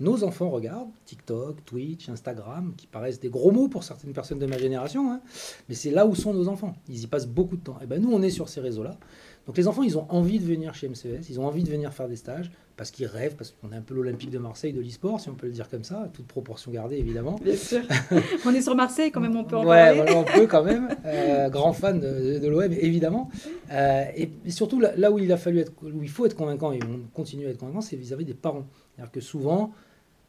nos 0.00 0.24
enfants 0.24 0.50
regardent 0.50 0.90
TikTok, 1.04 1.64
Twitch, 1.64 2.08
Instagram, 2.08 2.74
qui 2.76 2.86
paraissent 2.86 3.20
des 3.20 3.28
gros 3.28 3.52
mots 3.52 3.68
pour 3.68 3.84
certaines 3.84 4.12
personnes 4.12 4.38
de 4.38 4.46
ma 4.46 4.58
génération, 4.58 5.12
hein. 5.12 5.20
mais 5.68 5.74
c'est 5.74 5.90
là 5.90 6.06
où 6.06 6.14
sont 6.14 6.34
nos 6.34 6.48
enfants. 6.48 6.74
Ils 6.88 7.02
y 7.02 7.06
passent 7.06 7.28
beaucoup 7.28 7.56
de 7.56 7.62
temps. 7.62 7.78
Et 7.82 7.86
ben 7.86 8.00
nous, 8.02 8.12
on 8.12 8.22
est 8.22 8.30
sur 8.30 8.48
ces 8.48 8.60
réseaux-là. 8.60 8.98
Donc 9.46 9.56
les 9.56 9.68
enfants, 9.68 9.82
ils 9.82 9.98
ont 9.98 10.06
envie 10.08 10.38
de 10.38 10.44
venir 10.44 10.74
chez 10.74 10.88
MCES, 10.88 11.28
ils 11.28 11.38
ont 11.38 11.46
envie 11.46 11.62
de 11.62 11.70
venir 11.70 11.92
faire 11.92 12.08
des 12.08 12.16
stages, 12.16 12.50
parce 12.76 12.90
qu'ils 12.90 13.06
rêvent, 13.06 13.36
parce 13.36 13.50
qu'on 13.52 13.72
est 13.72 13.76
un 13.76 13.82
peu 13.82 13.94
l'Olympique 13.94 14.30
de 14.30 14.38
Marseille 14.38 14.72
de 14.72 14.80
l'e-sport, 14.80 15.20
si 15.20 15.28
on 15.28 15.34
peut 15.34 15.46
le 15.46 15.52
dire 15.52 15.68
comme 15.68 15.84
ça, 15.84 16.08
toute 16.12 16.26
proportion 16.26 16.70
gardée 16.72 16.96
évidemment. 16.96 17.38
Bien 17.44 17.54
sûr. 17.54 17.82
on 18.46 18.54
est 18.54 18.62
sur 18.62 18.74
Marseille 18.74 19.10
quand 19.10 19.20
même, 19.20 19.36
on 19.36 19.44
peut 19.44 19.56
en 19.56 19.66
ouais, 19.66 19.96
parler. 19.96 20.12
on 20.14 20.24
peut 20.24 20.46
quand 20.46 20.64
même. 20.64 20.88
Euh, 21.04 21.50
grand 21.50 21.74
fan 21.74 22.00
de, 22.00 22.38
de 22.38 22.48
l'OM, 22.48 22.72
évidemment. 22.72 23.30
Euh, 23.70 24.04
et, 24.16 24.30
surtout, 24.50 24.80
là, 24.80 25.10
où 25.12 25.18
il 25.18 25.30
a 25.30 25.36
fallu 25.36 25.60
être, 25.60 25.72
où 25.82 26.02
il 26.02 26.08
faut 26.08 26.24
être 26.24 26.36
convaincant, 26.36 26.72
et 26.72 26.80
on 26.82 27.00
continue 27.12 27.46
à 27.46 27.50
être 27.50 27.58
convaincant, 27.58 27.82
c'est 27.82 27.96
vis-à-vis 27.96 28.24
des 28.24 28.34
parents. 28.34 28.66
C'est-à-dire 28.94 29.12
que 29.12 29.20
souvent, 29.20 29.72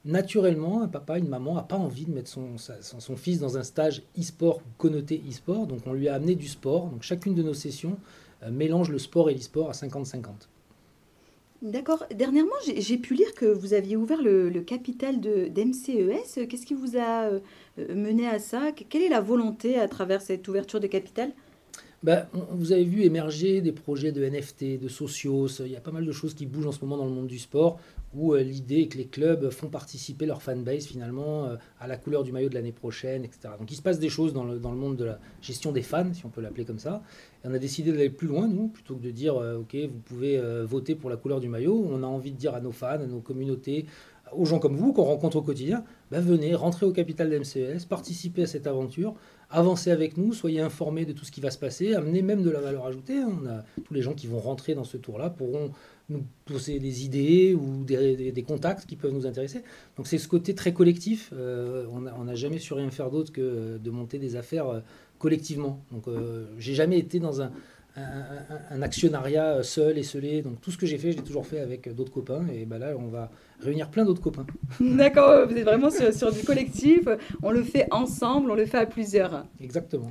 naturellement, 0.06 0.82
un 0.82 0.88
papa, 0.88 1.18
une 1.18 1.28
maman 1.28 1.56
n'a 1.56 1.64
pas 1.64 1.76
envie 1.76 2.06
de 2.06 2.12
mettre 2.12 2.30
son, 2.30 3.16
fils 3.16 3.40
dans 3.40 3.58
un 3.58 3.64
stage 3.64 4.04
e-sport 4.20 4.62
connoté 4.78 5.22
e-sport. 5.30 5.68
Donc 5.68 5.82
on 5.86 5.94
lui 5.94 6.08
a 6.08 6.16
amené 6.16 6.36
du 6.36 6.48
sport. 6.48 6.88
Donc 6.88 7.04
chacune 7.04 7.36
de 7.36 7.44
nos 7.44 7.54
sessions 7.54 7.98
euh, 8.44 8.52
mélange 8.52 8.90
le 8.90 9.00
sport 9.00 9.30
et 9.30 9.34
l'e-sport 9.34 9.70
à 9.70 9.74
50-50. 9.74 10.24
D'accord. 11.62 12.06
Dernièrement, 12.14 12.52
j'ai 12.78 12.98
pu 12.98 13.16
lire 13.16 13.34
que 13.34 13.46
vous 13.46 13.74
aviez 13.74 13.96
ouvert 13.96 14.22
le, 14.22 14.52
capital 14.62 15.20
d'MCES. 15.20 16.48
Qu'est-ce 16.48 16.66
qui 16.66 16.76
vous 16.76 16.98
a 16.98 17.24
euh, 17.24 17.40
mené 17.96 18.28
à 18.28 18.40
ça? 18.40 18.72
Quelle 18.72 19.02
est 19.02 19.10
la 19.10 19.22
volonté 19.22 19.80
à 19.80 19.88
travers 19.88 20.22
cette 20.22 20.48
ouverture 20.48 20.80
de 20.80 20.88
capital? 20.88 21.32
Bah, 22.06 22.28
vous 22.52 22.72
avez 22.72 22.84
vu 22.84 23.02
émerger 23.02 23.62
des 23.62 23.72
projets 23.72 24.12
de 24.12 24.24
NFT, 24.24 24.80
de 24.80 24.88
socios. 24.88 25.48
Il 25.62 25.72
y 25.72 25.75
a 25.75 25.81
pas 25.81 25.92
mal 25.92 26.06
de 26.06 26.12
choses 26.12 26.36
qui 26.36 26.46
bougent 26.46 26.68
en 26.68 26.72
ce 26.72 26.80
moment 26.81 26.98
dans 26.98 27.06
le 27.06 27.12
monde 27.12 27.25
du 27.25 27.40
sport 27.40 27.80
où 28.13 28.36
euh, 28.36 28.44
l'idée 28.44 28.81
est 28.81 28.88
que 28.88 29.00
les 29.00 29.07
clubs 29.07 29.50
font 29.50 29.69
participer 29.69 30.28
leur 30.28 30.44
fanbase 30.44 30.86
finalement 30.86 31.46
euh, 31.46 31.56
à 31.80 31.88
la 31.88 31.98
couleur 31.98 32.24
du 32.24 32.31
maillot 32.31 32.50
de 32.50 32.54
l'année 32.54 32.72
prochaine, 32.72 33.25
etc. 33.25 33.56
Donc 33.60 33.72
il 33.72 33.75
se 33.75 33.81
passe 33.81 33.98
des 33.98 34.10
choses 34.10 34.34
dans 34.34 34.44
le, 34.44 34.60
dans 34.60 34.69
le 34.69 34.78
monde 34.78 34.98
de 34.98 35.04
la 35.04 35.19
gestion 35.42 35.72
des 35.72 35.81
fans, 35.81 36.13
si 36.13 36.24
on 36.28 36.30
peut 36.30 36.42
l'appeler 36.42 36.63
comme 36.63 36.78
ça. 36.78 37.02
Et 37.44 37.48
on 37.48 37.54
a 37.56 37.57
décidé 37.57 37.92
d'aller 37.92 38.12
plus 38.12 38.28
loin, 38.28 38.48
nous, 38.48 38.68
plutôt 38.68 38.96
que 38.96 39.01
de 39.01 39.10
dire, 39.10 39.36
euh, 39.38 39.58
OK, 39.58 39.75
vous 39.75 40.00
pouvez 40.06 40.40
voter 40.63 40.94
pour 40.94 41.10
la 41.10 41.18
couleur 41.18 41.40
du 41.40 41.50
maillot. 41.50 41.88
On 41.90 42.04
a 42.04 42.08
envie 42.08 42.31
de 42.31 42.38
dire 42.38 42.54
à 42.54 42.62
nos 42.62 42.72
fans, 42.72 43.01
à 43.01 43.08
nos 43.08 43.19
communautés, 43.19 43.88
aux 44.31 44.46
gens 44.46 44.60
comme 44.60 44.75
vous 44.75 44.94
qu'on 44.94 45.04
rencontre 45.04 45.38
au 45.38 45.42
quotidien, 45.42 45.84
bah, 46.12 46.19
venez, 46.19 46.56
rentrez 46.56 46.86
au 46.86 46.92
capital 46.92 47.30
de 47.30 47.40
MCES, 47.40 47.86
participez 47.88 48.44
à 48.44 48.48
cette 48.48 48.68
aventure, 48.68 49.16
avancez 49.50 49.92
avec 49.92 50.18
nous, 50.18 50.34
soyez 50.34 50.62
informés 50.62 51.06
de 51.06 51.14
tout 51.14 51.26
ce 51.26 51.32
qui 51.32 51.42
va 51.42 51.52
se 51.52 51.58
passer, 51.58 51.94
amenez 51.94 52.22
même 52.22 52.44
de 52.44 52.50
la 52.50 52.60
valeur 52.60 52.86
ajoutée. 52.86 53.20
A, 53.20 53.64
tous 53.84 53.94
les 53.94 54.02
gens 54.02 54.14
qui 54.14 54.28
vont 54.28 54.40
rentrer 54.40 54.76
dans 54.76 54.84
ce 54.84 54.98
tour-là 54.98 55.30
pourront 55.30 55.72
nous 56.10 56.24
poser 56.46 56.80
des 56.80 57.04
idées 57.04 57.56
ou 57.56 57.84
des, 57.84 58.46
contacts 58.48 58.86
qui 58.86 58.96
peuvent 58.96 59.14
nous 59.14 59.26
intéresser. 59.26 59.64
Donc 59.98 60.08
c'est 60.08 60.18
ce 60.18 60.28
côté 60.28 60.54
très 60.54 60.74
collectif. 60.74 61.32
Euh, 61.34 61.86
on 61.92 62.24
n'a 62.24 62.36
jamais 62.36 62.60
su 62.60 62.74
rien 62.74 62.90
faire 62.92 63.10
d'autre 63.10 63.32
que 63.32 63.78
de 63.78 63.92
monter 63.92 64.20
des 64.20 64.36
affaires 64.36 64.68
euh, 64.70 64.80
collectivement. 65.18 65.84
Donc 65.92 66.08
euh, 66.08 66.46
j'ai 66.60 66.76
jamais 66.76 67.00
été 67.00 67.20
dans 67.20 67.42
un, 67.42 67.52
un, 67.98 68.82
actionnariat 68.82 69.64
seul 69.64 69.98
et 69.98 70.04
scellé. 70.04 70.42
Donc 70.42 70.62
tout 70.62 70.72
ce 70.72 70.78
que 70.78 70.86
j'ai 70.86 70.98
fait, 70.98 71.12
je 71.12 71.18
l'ai 71.18 71.24
toujours 71.24 71.46
fait 71.46 71.60
avec 71.60 71.94
d'autres 71.94 72.12
copains. 72.12 72.46
Et 72.54 72.66
ben 72.66 72.78
là, 72.78 72.94
on 72.98 73.08
va 73.08 73.32
réunir 73.60 73.90
plein 73.90 74.06
d'autres 74.06 74.22
copains. 74.22 74.46
D'accord, 74.80 75.48
vous 75.48 75.56
êtes 75.56 75.64
vraiment 75.64 75.90
sur, 75.90 76.14
sur, 76.14 76.32
du 76.32 76.44
collectif. 76.44 77.08
On 77.42 77.52
le 77.52 77.64
fait 77.64 77.88
ensemble, 77.92 78.52
on 78.52 78.56
le 78.56 78.66
fait 78.66 78.80
à 78.80 78.86
plusieurs. 78.86 79.46
Exactement. 79.62 80.10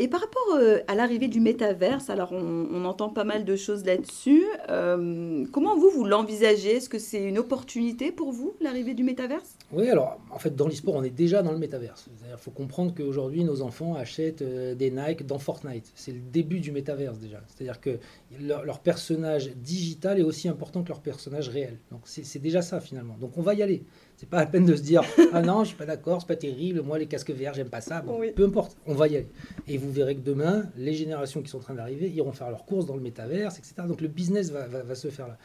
Et 0.00 0.08
par 0.08 0.20
rapport 0.20 0.54
euh, 0.54 0.78
à 0.88 0.94
l'arrivée 0.94 1.28
du 1.28 1.40
métaverse, 1.40 2.08
alors 2.08 2.32
on, 2.32 2.86
entend 2.86 3.10
pas 3.10 3.24
mal 3.24 3.44
de 3.44 3.54
choses 3.54 3.84
là-dessus. 3.84 4.46
Euh, 4.70 5.44
comment 5.52 5.76
vous, 5.76 5.90
vous 5.90 6.06
l'envisagez? 6.06 6.76
Est-ce 6.76 6.88
que 6.88 6.98
c'est 6.98 7.22
une 7.22 7.38
opportunité 7.38 8.10
pour 8.10 8.32
vous, 8.32 8.54
l'arrivée 8.62 8.94
du 8.94 9.04
métaverse? 9.04 9.58
Oui, 9.72 9.90
alors 9.90 10.18
en 10.30 10.38
fait, 10.38 10.56
dans 10.56 10.66
l'e-sport, 10.68 10.94
on 10.94 11.02
est 11.02 11.10
déjà 11.10 11.42
dans 11.42 11.52
le 11.52 11.58
métaverse. 11.58 12.08
Il 12.08 12.38
faut 12.38 12.50
comprendre 12.50 12.94
qu'aujourd'hui, 12.94 13.44
nos 13.44 13.60
enfants 13.60 13.94
achètent 13.94 14.40
euh, 14.40 14.74
des 14.74 14.90
Nike 14.90 15.26
dans 15.26 15.38
Fortnite. 15.38 15.92
C'est 15.94 16.12
le 16.12 16.20
début 16.20 16.60
du 16.60 16.72
métaverse 16.72 17.18
déjà. 17.18 17.42
C'est-à-dire 17.48 17.78
que 17.78 17.98
leur, 18.40 18.64
leur, 18.64 18.78
personnage 18.78 19.50
digital 19.54 20.18
est 20.18 20.22
aussi 20.22 20.48
important 20.48 20.82
que 20.82 20.88
leur 20.88 21.00
personnage 21.00 21.50
réel. 21.50 21.76
Donc 21.90 22.00
c'est 22.04 22.40
déjà 22.40 22.62
ça 22.62 22.80
finalement. 22.80 23.18
Donc 23.20 23.36
on 23.36 23.42
va 23.42 23.52
y 23.52 23.62
aller. 23.62 23.84
C'est 24.16 24.28
pas 24.28 24.38
la 24.38 24.46
peine 24.46 24.66
de 24.66 24.76
se 24.76 24.82
dire 24.82 25.02
ah 25.32 25.42
non, 25.42 25.64
je 25.64 25.68
suis 25.68 25.76
pas 25.76 25.86
d'accord, 25.86 26.20
c'est 26.20 26.28
pas 26.28 26.36
terrible, 26.36 26.82
moi 26.82 26.98
les 26.98 27.06
casques 27.06 27.30
VR, 27.30 27.54
j'aime 27.54 27.68
pas 27.68 27.80
ça. 27.80 28.02
Peu 28.36 28.44
importe, 28.44 28.76
on 28.86 28.94
va 28.94 29.08
y 29.08 29.16
aller. 29.16 29.28
Et 29.66 29.78
vous 29.78 29.89
verrez 29.90 30.14
que 30.16 30.20
demain, 30.20 30.64
les 30.76 30.94
générations 30.94 31.42
qui 31.42 31.48
sont 31.48 31.58
en 31.58 31.62
train 31.62 31.74
d'arriver 31.74 32.08
iront 32.10 32.32
faire 32.32 32.50
leurs 32.50 32.64
courses 32.64 32.86
dans 32.86 32.96
le 32.96 33.02
métaverse, 33.02 33.58
etc. 33.58 33.74
Donc 33.86 34.00
le 34.00 34.08
business 34.08 34.50
va, 34.50 34.94
se 34.94 35.08
faire 35.08 35.28
là. 35.28 35.38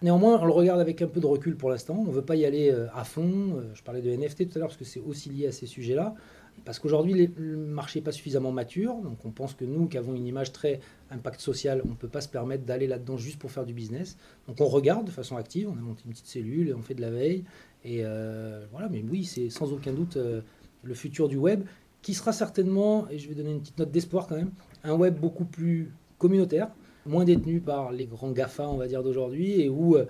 Néanmoins, 0.00 0.38
on 0.40 0.44
le 0.44 0.52
regarde 0.52 0.80
avec 0.80 1.02
un 1.02 1.08
peu 1.08 1.20
de 1.20 1.26
recul 1.26 1.56
pour 1.56 1.70
l'instant. 1.70 1.96
On 2.06 2.10
ne 2.10 2.14
veut 2.14 2.24
pas 2.24 2.36
y 2.36 2.44
aller 2.44 2.70
euh, 2.70 2.86
à 2.94 3.04
fond. 3.04 3.56
Euh, 3.56 3.74
je 3.74 3.82
parlais 3.82 4.00
de 4.00 4.10
NFT 4.10 4.48
tout 4.48 4.56
à 4.56 4.58
l'heure 4.60 4.68
parce 4.68 4.76
que 4.76 4.84
c'est 4.84 5.00
aussi 5.00 5.28
lié 5.28 5.48
à 5.48 5.52
ces 5.52 5.66
sujets-là. 5.66 6.14
Parce 6.64 6.78
qu'aujourd'hui, 6.78 7.32
le 7.36 7.56
marché 7.56 7.98
n'est 7.98 8.04
pas 8.04 8.12
suffisamment 8.12 8.52
mature. 8.52 8.94
Donc 8.96 9.24
on 9.24 9.30
pense 9.30 9.54
que 9.54 9.64
nous, 9.64 9.88
qui 9.88 9.98
avons 9.98 10.14
une 10.14 10.26
image 10.26 10.52
très 10.52 10.80
impact 11.10 11.40
social, 11.40 11.82
on 11.84 11.90
ne 11.90 11.94
peut 11.94 12.08
pas 12.08 12.20
se 12.20 12.28
permettre 12.28 12.64
d'aller 12.64 12.86
là-dedans 12.86 13.16
juste 13.16 13.38
pour 13.38 13.50
faire 13.50 13.64
du 13.64 13.74
business. 13.74 14.16
Donc 14.46 14.60
on 14.60 14.66
regarde 14.66 15.04
de 15.04 15.10
façon 15.10 15.36
active. 15.36 15.68
On 15.68 15.76
a 15.76 15.80
monté 15.80 16.02
une 16.04 16.12
petite 16.12 16.26
cellule, 16.26 16.74
on 16.78 16.82
fait 16.82 16.94
de 16.94 17.00
la 17.00 17.10
veille. 17.10 17.44
Et 17.84 18.00
euh, 18.04 18.66
voilà, 18.70 18.88
mais 18.88 19.04
oui, 19.08 19.24
c'est 19.24 19.50
sans 19.50 19.72
aucun 19.72 19.92
doute 19.92 20.18
le 20.82 20.94
futur 20.94 21.28
du 21.28 21.36
web, 21.36 21.64
qui 22.02 22.14
sera 22.14 22.32
certainement, 22.32 23.06
et 23.10 23.18
je 23.18 23.28
vais 23.28 23.34
donner 23.34 23.50
une 23.50 23.60
petite 23.60 23.78
note 23.78 23.90
d'espoir 23.90 24.26
quand 24.26 24.36
même, 24.36 24.52
un 24.84 24.94
web 24.94 25.18
beaucoup 25.18 25.44
plus 25.44 25.92
communautaire, 26.18 26.68
moins 27.06 27.24
détenu 27.24 27.60
par 27.60 27.92
les 27.92 28.06
grands 28.06 28.30
GAFA, 28.30 28.68
on 28.68 28.76
va 28.76 28.86
dire, 28.86 29.02
d'aujourd'hui, 29.02 29.60
et 29.60 29.68
où 29.68 29.96
euh, 29.96 30.06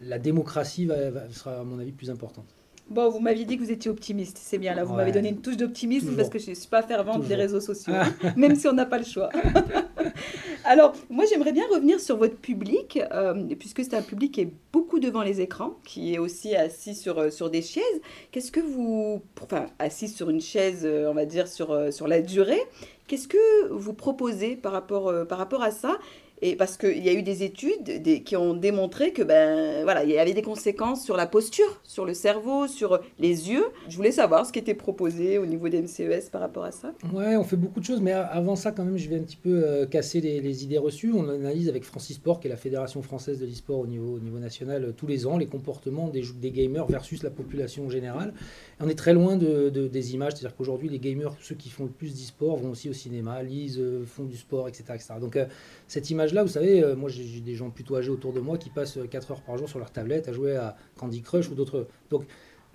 la 0.00 0.18
démocratie 0.18 0.88
sera, 1.30 1.60
à 1.60 1.64
mon 1.64 1.78
avis, 1.78 1.92
plus 1.92 2.10
importante. 2.10 2.46
Bon, 2.88 3.08
vous 3.08 3.20
m'aviez 3.20 3.44
dit 3.44 3.56
que 3.56 3.62
vous 3.62 3.70
étiez 3.70 3.88
optimiste, 3.88 4.38
c'est 4.42 4.58
bien 4.58 4.74
là. 4.74 4.82
Vous 4.82 4.94
m'avez 4.94 5.12
donné 5.12 5.28
une 5.28 5.40
touche 5.40 5.56
d'optimisme 5.56 6.16
parce 6.16 6.28
que 6.28 6.40
je 6.40 6.50
ne 6.50 6.54
suis 6.56 6.68
pas 6.68 6.82
fervente 6.82 7.24
des 7.28 7.36
réseaux 7.36 7.60
sociaux, 7.60 7.94
même 8.36 8.56
si 8.56 8.66
on 8.66 8.72
n'a 8.72 8.86
pas 8.86 8.98
le 8.98 9.04
choix. 9.04 9.30
Alors, 10.64 10.94
moi, 11.08 11.24
j'aimerais 11.28 11.52
bien 11.52 11.66
revenir 11.70 12.00
sur 12.00 12.16
votre 12.16 12.36
public, 12.36 13.00
euh, 13.12 13.34
puisque 13.58 13.84
c'est 13.84 13.94
un 13.94 14.02
public 14.02 14.32
qui 14.32 14.40
est 14.42 14.52
beaucoup 14.72 14.98
devant 14.98 15.22
les 15.22 15.40
écrans, 15.40 15.76
qui 15.84 16.14
est 16.14 16.18
aussi 16.18 16.54
assis 16.54 16.94
sur, 16.94 17.18
euh, 17.18 17.30
sur 17.30 17.50
des 17.50 17.62
chaises. 17.62 18.00
Qu'est-ce 18.30 18.52
que 18.52 18.60
vous... 18.60 19.22
Enfin, 19.42 19.66
assis 19.78 20.08
sur 20.08 20.30
une 20.30 20.40
chaise, 20.40 20.82
euh, 20.84 21.10
on 21.10 21.14
va 21.14 21.24
dire, 21.24 21.48
sur, 21.48 21.92
sur 21.92 22.08
la 22.08 22.20
durée. 22.20 22.62
Qu'est-ce 23.06 23.28
que 23.28 23.68
vous 23.70 23.92
proposez 23.92 24.54
par 24.54 24.72
rapport, 24.72 25.12
par 25.26 25.38
rapport 25.38 25.62
à 25.62 25.72
ça? 25.72 25.98
Et 26.42 26.56
parce 26.56 26.76
qu'il 26.76 27.04
y 27.04 27.08
a 27.08 27.12
eu 27.12 27.22
des 27.22 27.42
études 27.42 28.02
qui 28.24 28.36
ont 28.36 28.54
démontré 28.54 29.12
que 29.12 29.22
ben 29.22 29.82
voilà, 29.84 30.04
il 30.04 30.10
y 30.10 30.18
avait 30.18 30.32
des 30.32 30.42
conséquences 30.42 31.04
sur 31.04 31.16
la 31.16 31.26
posture, 31.26 31.80
sur 31.84 32.06
le 32.06 32.14
cerveau, 32.14 32.66
sur 32.66 33.00
les 33.18 33.50
yeux. 33.50 33.66
Je 33.88 33.96
voulais 33.96 34.10
savoir 34.10 34.46
ce 34.46 34.52
qui 34.52 34.58
était 34.58 34.74
proposé 34.74 35.38
au 35.38 35.46
niveau 35.46 35.68
des 35.68 35.82
MCES 35.82 36.30
par 36.30 36.40
rapport 36.40 36.64
à 36.64 36.72
ça. 36.72 36.92
Ouais, 37.12 37.36
on 37.36 37.44
fait 37.44 37.56
beaucoup 37.56 37.80
de 37.80 37.84
choses, 37.84 38.00
mais 38.00 38.12
avant 38.12 38.56
ça, 38.56 38.72
quand 38.72 38.84
même, 38.84 38.96
je 38.96 39.08
vais 39.08 39.16
un 39.16 39.22
petit 39.22 39.36
peu 39.36 39.62
euh, 39.64 39.86
casser 39.86 40.20
les, 40.20 40.64
idées 40.64 40.78
reçues. 40.78 41.12
On 41.14 41.28
analyse 41.28 41.68
avec 41.68 41.84
Francis 41.84 42.16
Sport, 42.16 42.40
qui 42.40 42.48
est 42.48 42.50
la 42.50 42.56
fédération 42.56 43.02
française 43.02 43.38
de 43.38 43.46
l'e-sport 43.46 43.78
au 43.78 43.86
niveau, 43.86 44.14
au 44.16 44.20
niveau 44.20 44.38
national, 44.38 44.84
euh, 44.84 44.92
tous 44.92 45.06
les 45.06 45.26
ans, 45.26 45.36
les 45.36 45.46
comportements 45.46 46.08
des, 46.08 46.22
des 46.40 46.50
gamers 46.50 46.86
versus 46.86 47.22
la 47.22 47.30
population 47.30 47.88
générale. 47.88 48.32
on 48.80 48.88
est 48.88 48.94
très 48.94 49.12
loin 49.12 49.36
de, 49.36 49.68
des 49.68 50.14
images, 50.14 50.32
c'est-à-dire 50.32 50.56
qu'aujourd'hui, 50.56 50.88
les 50.88 50.98
gamers, 50.98 51.34
ceux 51.40 51.54
qui 51.54 51.68
font 51.68 51.84
le 51.84 51.90
plus 51.90 52.14
d'e-sport, 52.14 52.56
vont 52.56 52.70
aussi 52.70 52.88
au 52.88 52.94
cinéma, 52.94 53.42
lisent, 53.42 53.78
euh, 53.78 54.04
font 54.06 54.24
du 54.24 54.36
sport, 54.36 54.68
etc. 54.68 54.84
etc. 54.94 55.14
Donc, 55.20 55.38
cette 55.86 56.10
image 56.10 56.29
là 56.34 56.42
vous 56.42 56.48
savez, 56.48 56.82
euh, 56.82 56.96
moi 56.96 57.08
j'ai 57.08 57.40
des 57.40 57.54
gens 57.54 57.70
plutôt 57.70 57.96
âgés 57.96 58.10
autour 58.10 58.32
de 58.32 58.40
moi 58.40 58.58
qui 58.58 58.70
passent 58.70 58.98
4 59.10 59.30
heures 59.32 59.42
par 59.42 59.56
jour 59.58 59.68
sur 59.68 59.78
leur 59.78 59.90
tablette 59.90 60.28
à 60.28 60.32
jouer 60.32 60.56
à 60.56 60.76
Candy 60.96 61.22
Crush 61.22 61.50
ou 61.50 61.54
d'autres. 61.54 61.86
Donc 62.10 62.24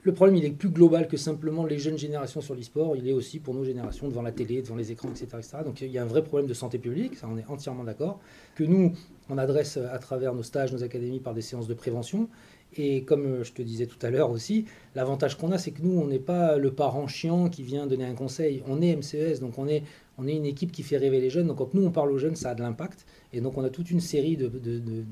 le 0.05 0.13
problème, 0.13 0.35
il 0.35 0.45
est 0.45 0.51
plus 0.51 0.69
global 0.69 1.07
que 1.07 1.17
simplement 1.17 1.65
les 1.65 1.79
jeunes 1.79 1.97
générations 1.97 2.39
sur 2.39 2.53
l'e-sport. 2.53 2.95
Il 2.95 3.09
est 3.09 3.11
aussi 3.11 3.39
pour 3.39 3.55
nos 3.55 3.63
générations 3.63 4.07
devant 4.07 4.21
la 4.21 4.31
télé, 4.31 4.61
devant 4.61 4.75
les 4.75 4.91
écrans, 4.91 5.09
etc., 5.09 5.25
etc. 5.39 5.57
Donc 5.65 5.81
il 5.81 5.89
y 5.89 5.97
a 5.97 6.03
un 6.03 6.05
vrai 6.05 6.23
problème 6.23 6.47
de 6.47 6.53
santé 6.53 6.77
publique, 6.77 7.15
ça 7.15 7.27
on 7.27 7.35
est 7.39 7.45
entièrement 7.47 7.83
d'accord, 7.83 8.19
que 8.53 8.63
nous, 8.63 8.93
on 9.29 9.39
adresse 9.39 9.77
à 9.77 9.97
travers 9.97 10.35
nos 10.35 10.43
stages, 10.43 10.71
nos 10.71 10.83
académies 10.83 11.19
par 11.19 11.33
des 11.33 11.41
séances 11.41 11.67
de 11.67 11.73
prévention. 11.73 12.29
Et 12.77 13.03
comme 13.03 13.25
euh, 13.25 13.43
je 13.43 13.53
te 13.53 13.63
disais 13.63 13.87
tout 13.87 13.97
à 14.03 14.11
l'heure 14.11 14.29
aussi, 14.29 14.65
l'avantage 14.93 15.37
qu'on 15.37 15.51
a, 15.51 15.57
c'est 15.57 15.71
que 15.71 15.81
nous, 15.81 15.99
on 15.99 16.05
n'est 16.05 16.19
pas 16.19 16.57
le 16.57 16.71
parent 16.71 17.07
chiant 17.07 17.49
qui 17.49 17.63
vient 17.63 17.87
donner 17.87 18.05
un 18.05 18.13
conseil. 18.13 18.61
On 18.67 18.83
est 18.83 18.95
MCES, 18.95 19.39
donc 19.39 19.57
on 19.57 19.67
est, 19.67 19.81
on 20.17 20.27
est 20.27 20.35
une 20.35 20.45
équipe 20.45 20.71
qui 20.71 20.83
fait 20.83 20.97
rêver 20.97 21.19
les 21.19 21.29
jeunes. 21.29 21.47
Donc 21.47 21.57
quand 21.57 21.73
nous, 21.73 21.85
on 21.85 21.91
parle 21.91 22.11
aux 22.11 22.17
jeunes, 22.17 22.35
ça 22.35 22.51
a 22.51 22.55
de 22.55 22.61
l'impact. 22.61 23.05
Et 23.33 23.41
donc 23.41 23.57
on 23.57 23.63
a 23.63 23.69
toute 23.69 23.91
une 23.91 23.99
série 23.99 24.37
de, 24.37 24.47
de, 24.47 25.03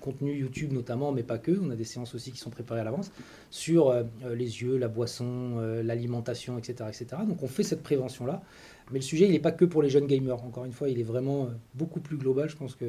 contenus 0.00 0.38
YouTube 0.38 0.72
notamment, 0.72 1.12
mais 1.12 1.22
pas 1.22 1.38
que. 1.38 1.52
On 1.62 1.70
a 1.70 1.76
des 1.76 1.84
séances 1.84 2.14
aussi 2.14 2.32
qui 2.32 2.38
sont 2.38 2.50
préparées 2.50 2.80
à 2.80 2.84
l'avance 2.84 3.10
sur 3.50 3.90
euh, 3.90 4.04
les 4.34 4.62
yeux, 4.62 4.76
la 4.76 4.88
boisson, 4.88 5.58
euh, 5.58 5.82
l'alimentation, 5.82 6.58
etc., 6.58 6.88
etc. 6.88 7.22
Donc 7.26 7.42
on 7.42 7.48
fait 7.48 7.62
cette 7.62 7.82
prévention-là. 7.82 8.42
Mais 8.92 8.98
le 8.98 9.04
sujet, 9.04 9.26
il 9.26 9.32
n'est 9.32 9.38
pas 9.38 9.52
que 9.52 9.64
pour 9.64 9.82
les 9.82 9.88
jeunes 9.88 10.06
gamers. 10.06 10.42
Encore 10.44 10.64
une 10.64 10.72
fois, 10.72 10.88
il 10.88 10.98
est 10.98 11.04
vraiment 11.04 11.48
beaucoup 11.74 12.00
plus 12.00 12.16
global. 12.16 12.48
Je 12.48 12.56
pense 12.56 12.74
que 12.74 12.86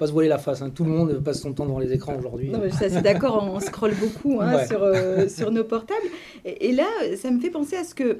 pas 0.00 0.06
se 0.06 0.12
voiler 0.12 0.28
la 0.28 0.38
face. 0.38 0.62
Hein. 0.62 0.70
Tout 0.70 0.84
le 0.84 0.90
monde 0.90 1.22
passe 1.22 1.42
son 1.42 1.52
temps 1.52 1.66
devant 1.66 1.78
les 1.78 1.92
écrans 1.92 2.16
aujourd'hui. 2.16 2.50
Je 2.50 2.88
suis 2.88 3.02
d'accord, 3.02 3.46
on 3.46 3.60
scrolle 3.60 3.94
beaucoup 3.94 4.40
hein, 4.40 4.66
sur, 4.66 4.82
euh, 4.82 5.28
sur 5.28 5.52
nos 5.52 5.62
portables. 5.62 6.08
Et, 6.46 6.72
là, 6.72 6.86
ça 7.16 7.30
me 7.30 7.38
fait 7.38 7.50
penser 7.50 7.76
à 7.76 7.84
ce 7.84 7.94
que 7.94 8.16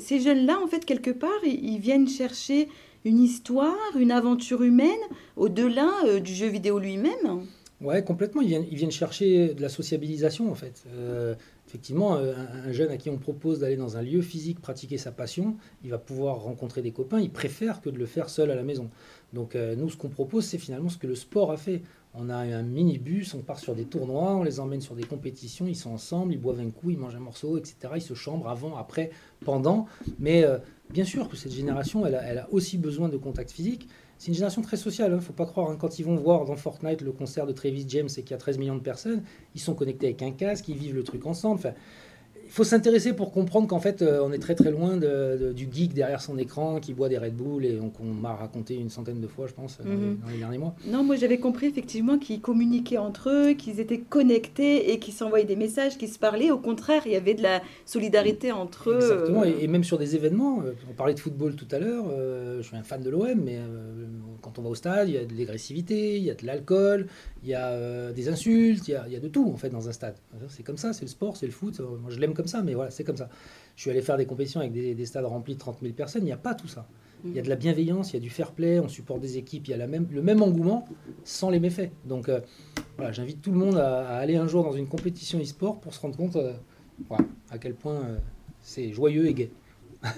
ces 0.00 0.20
jeunes-là, 0.20 0.58
en 0.62 0.66
fait, 0.66 0.84
quelque 0.84 1.10
part, 1.10 1.30
ils, 1.44 1.78
viennent 1.78 2.08
chercher 2.08 2.68
une 3.04 3.20
histoire, 3.20 3.76
une 3.98 4.10
aventure 4.10 4.62
humaine, 4.62 5.00
au-delà 5.36 5.90
euh, 6.06 6.20
du 6.20 6.34
jeu 6.34 6.48
vidéo 6.48 6.78
lui-même. 6.78 7.46
Ouais, 7.80 8.04
complètement. 8.04 8.42
Ils 8.42 8.48
viennent, 8.48 8.66
ils 8.70 8.76
viennent 8.76 8.90
chercher 8.90 9.54
de 9.54 9.62
la 9.62 9.70
sociabilisation, 9.70 10.50
en 10.50 10.54
fait. 10.54 10.84
Euh, 10.94 11.34
effectivement, 11.66 12.14
un, 12.14 12.72
jeune 12.72 12.90
à 12.90 12.96
qui 12.96 13.08
on 13.08 13.16
propose 13.16 13.60
d'aller 13.60 13.76
dans 13.76 13.96
un 13.96 14.02
lieu 14.02 14.20
physique 14.20 14.60
pratiquer 14.60 14.98
sa 14.98 15.12
passion, 15.12 15.56
il 15.84 15.90
va 15.90 15.98
pouvoir 15.98 16.40
rencontrer 16.42 16.82
des 16.82 16.90
copains. 16.90 17.20
Il 17.20 17.30
préfère 17.30 17.80
que 17.80 17.88
de 17.88 17.96
le 17.96 18.06
faire 18.06 18.28
seul 18.28 18.50
à 18.50 18.54
la 18.54 18.64
maison. 18.64 18.90
Donc 19.32 19.54
euh, 19.54 19.76
nous, 19.76 19.88
ce 19.88 19.96
qu'on 19.96 20.08
propose, 20.08 20.44
c'est 20.44 20.58
finalement 20.58 20.88
ce 20.88 20.98
que 20.98 21.06
le 21.06 21.14
sport 21.14 21.52
a 21.52 21.56
fait. 21.56 21.82
On 22.12 22.28
a 22.28 22.38
un 22.38 22.62
minibus, 22.62 23.34
on 23.34 23.40
part 23.40 23.60
sur 23.60 23.76
des 23.76 23.84
tournois, 23.84 24.34
on 24.34 24.42
les 24.42 24.58
emmène 24.58 24.80
sur 24.80 24.96
des 24.96 25.04
compétitions, 25.04 25.68
ils 25.68 25.76
sont 25.76 25.90
ensemble, 25.90 26.32
ils 26.32 26.40
boivent 26.40 26.58
un 26.58 26.70
coup, 26.70 26.90
ils 26.90 26.98
mangent 26.98 27.14
un 27.14 27.20
morceau, 27.20 27.56
etc. 27.56 27.76
Ils 27.94 28.02
se 28.02 28.14
chambrent 28.14 28.48
avant, 28.48 28.76
après, 28.76 29.10
pendant. 29.44 29.86
Mais 30.18 30.42
euh, 30.42 30.58
bien 30.90 31.04
sûr 31.04 31.28
que 31.28 31.36
cette 31.36 31.52
génération, 31.52 32.04
elle 32.04 32.16
a, 32.16 32.48
aussi 32.50 32.78
besoin 32.78 33.08
de 33.08 33.16
contact 33.16 33.52
physique. 33.52 33.88
C'est 34.18 34.28
une 34.28 34.34
génération 34.34 34.60
très 34.60 34.76
sociale, 34.76 35.10
il 35.10 35.14
hein. 35.14 35.16
ne 35.16 35.22
faut 35.22 35.32
pas 35.32 35.46
croire. 35.46 35.70
Hein. 35.70 35.76
quand 35.80 36.00
ils 36.00 36.04
vont 36.04 36.16
voir 36.16 36.44
dans 36.46 36.56
Fortnite 36.56 37.00
le 37.00 37.12
concert 37.12 37.46
de 37.46 37.52
Travis 37.52 37.86
James 37.88 38.08
et 38.16 38.22
qu'il 38.22 38.32
y 38.32 38.34
a 38.34 38.38
13 38.38 38.58
millions 38.58 38.76
de 38.76 38.82
personnes, 38.82 39.22
ils 39.54 39.60
sont 39.60 39.74
connectés 39.74 40.06
avec 40.06 40.22
un 40.22 40.32
casque, 40.32 40.68
ils 40.68 40.76
vivent 40.76 40.96
le 40.96 41.04
truc 41.04 41.26
ensemble. 41.26 41.60
Il 42.50 42.52
faut 42.52 42.64
s'intéresser 42.64 43.12
pour 43.12 43.30
comprendre 43.30 43.68
qu'en 43.68 43.78
fait, 43.78 44.02
euh, 44.02 44.24
on 44.24 44.32
est 44.32 44.40
très 44.40 44.56
très 44.56 44.72
loin 44.72 44.96
du 44.96 45.68
geek 45.72 45.94
derrière 45.94 46.20
son 46.20 46.36
écran 46.36 46.80
qui 46.80 46.94
boit 46.94 47.08
des 47.08 47.16
Red 47.16 47.36
Bull 47.36 47.64
et 47.64 47.78
qu'on 47.96 48.06
m'a 48.06 48.34
raconté 48.34 48.74
une 48.74 48.90
centaine 48.90 49.20
de 49.20 49.28
fois, 49.28 49.46
je 49.46 49.52
pense, 49.52 49.78
mhm. 49.78 50.18
dans, 50.20 50.28
les, 50.32 50.38
derniers 50.38 50.58
mois. 50.58 50.74
Non, 50.84 51.04
moi 51.04 51.14
j'avais 51.14 51.38
compris 51.38 51.66
effectivement 51.66 52.18
qu'ils 52.18 52.40
communiquaient 52.40 52.98
entre 52.98 53.30
eux, 53.30 53.52
qu'ils 53.52 53.78
étaient 53.78 54.00
connectés 54.00 54.92
et 54.92 54.98
qu'ils 54.98 55.14
s'envoyaient 55.14 55.44
des 55.44 55.54
messages, 55.54 55.96
qu'ils 55.96 56.08
se 56.08 56.18
parlaient. 56.18 56.50
Au 56.50 56.58
contraire, 56.58 57.02
il 57.06 57.12
y 57.12 57.16
avait 57.16 57.34
de 57.34 57.42
la 57.42 57.62
solidarité 57.86 58.50
entre 58.50 58.90
eux. 58.90 58.96
Exactement, 58.96 59.44
et, 59.44 59.68
même 59.68 59.84
sur 59.84 59.98
des 59.98 60.16
événements. 60.16 60.60
Euh, 60.62 60.72
on 60.90 60.94
parlait 60.94 61.14
de 61.14 61.20
football 61.20 61.54
tout 61.54 61.68
à 61.70 61.78
l'heure, 61.78 62.06
euh, 62.10 62.62
je 62.62 62.66
suis 62.66 62.76
un 62.76 62.82
fan 62.82 63.00
de 63.00 63.10
l'OM, 63.10 63.40
mais 63.44 63.60
quand 64.40 64.58
on 64.58 64.62
va 64.62 64.68
au 64.70 64.74
stade, 64.74 65.08
il 65.08 65.14
y 65.14 65.18
a 65.18 65.24
de 65.24 65.34
l'agressivité, 65.36 66.16
il 66.16 66.22
y 66.24 66.30
a 66.30 66.34
de 66.34 66.46
l'alcool, 66.46 67.06
il 67.42 67.48
y 67.48 67.54
a 67.54 68.12
des 68.12 68.28
insultes, 68.28 68.86
il 68.88 68.92
y 68.92 68.94
a, 68.94 69.04
il 69.06 69.12
y 69.12 69.16
a, 69.16 69.20
de 69.20 69.28
tout 69.28 69.50
en 69.52 69.56
fait 69.56 69.70
dans 69.70 69.88
un 69.88 69.92
stade. 69.92 70.16
C'est 70.48 70.62
comme 70.62 70.76
ça, 70.76 70.92
c'est 70.92 71.04
le 71.04 71.10
sport, 71.10 71.36
c'est 71.36 71.46
le 71.46 71.52
foot. 71.52 71.80
Moi 71.80 72.10
je 72.10 72.18
l'aime 72.18 72.34
comme 72.34 72.46
ça, 72.46 72.62
mais 72.62 72.74
voilà, 72.74 72.90
c'est 72.90 73.04
comme 73.04 73.16
ça. 73.16 73.28
Je 73.76 73.82
suis 73.82 73.90
allé 73.90 74.02
faire 74.02 74.16
des 74.18 74.26
compétitions 74.26 74.60
avec 74.60 74.72
des, 74.72 75.06
stades 75.06 75.24
remplis 75.24 75.54
de 75.54 75.58
30 75.58 75.78
000 75.80 75.94
personnes, 75.94 76.22
il 76.22 76.26
n'y 76.26 76.32
a 76.32 76.36
pas 76.36 76.54
tout 76.54 76.68
ça. 76.68 76.86
Il 77.24 77.34
y 77.34 77.38
a 77.38 77.42
de 77.42 77.48
la 77.48 77.56
bienveillance, 77.56 78.12
il 78.12 78.14
y 78.14 78.16
a 78.16 78.20
du 78.20 78.30
fair 78.30 78.52
play, 78.52 78.80
on 78.80 78.88
supporte 78.88 79.20
des 79.20 79.36
équipes, 79.36 79.68
il 79.68 79.70
y 79.70 79.74
a 79.74 79.76
la 79.76 79.86
même, 79.86 80.06
le 80.10 80.22
même 80.22 80.42
engouement 80.42 80.86
sans 81.24 81.50
les 81.50 81.60
méfaits. 81.60 81.90
Donc 82.04 82.28
euh, 82.28 82.40
voilà, 82.96 83.12
j'invite 83.12 83.42
tout 83.42 83.50
le 83.52 83.58
monde 83.58 83.76
à, 83.76 84.18
aller 84.18 84.36
un 84.36 84.46
jour 84.46 84.64
dans 84.64 84.72
une 84.72 84.86
compétition 84.86 85.38
e-sport 85.40 85.80
pour 85.80 85.94
se 85.94 86.00
rendre 86.00 86.16
compte 86.16 86.36
euh, 86.36 86.52
à 87.50 87.58
quel 87.58 87.74
point 87.74 87.96
euh, 87.96 88.18
c'est 88.60 88.92
joyeux 88.92 89.26
et 89.26 89.34
gai. 89.34 89.50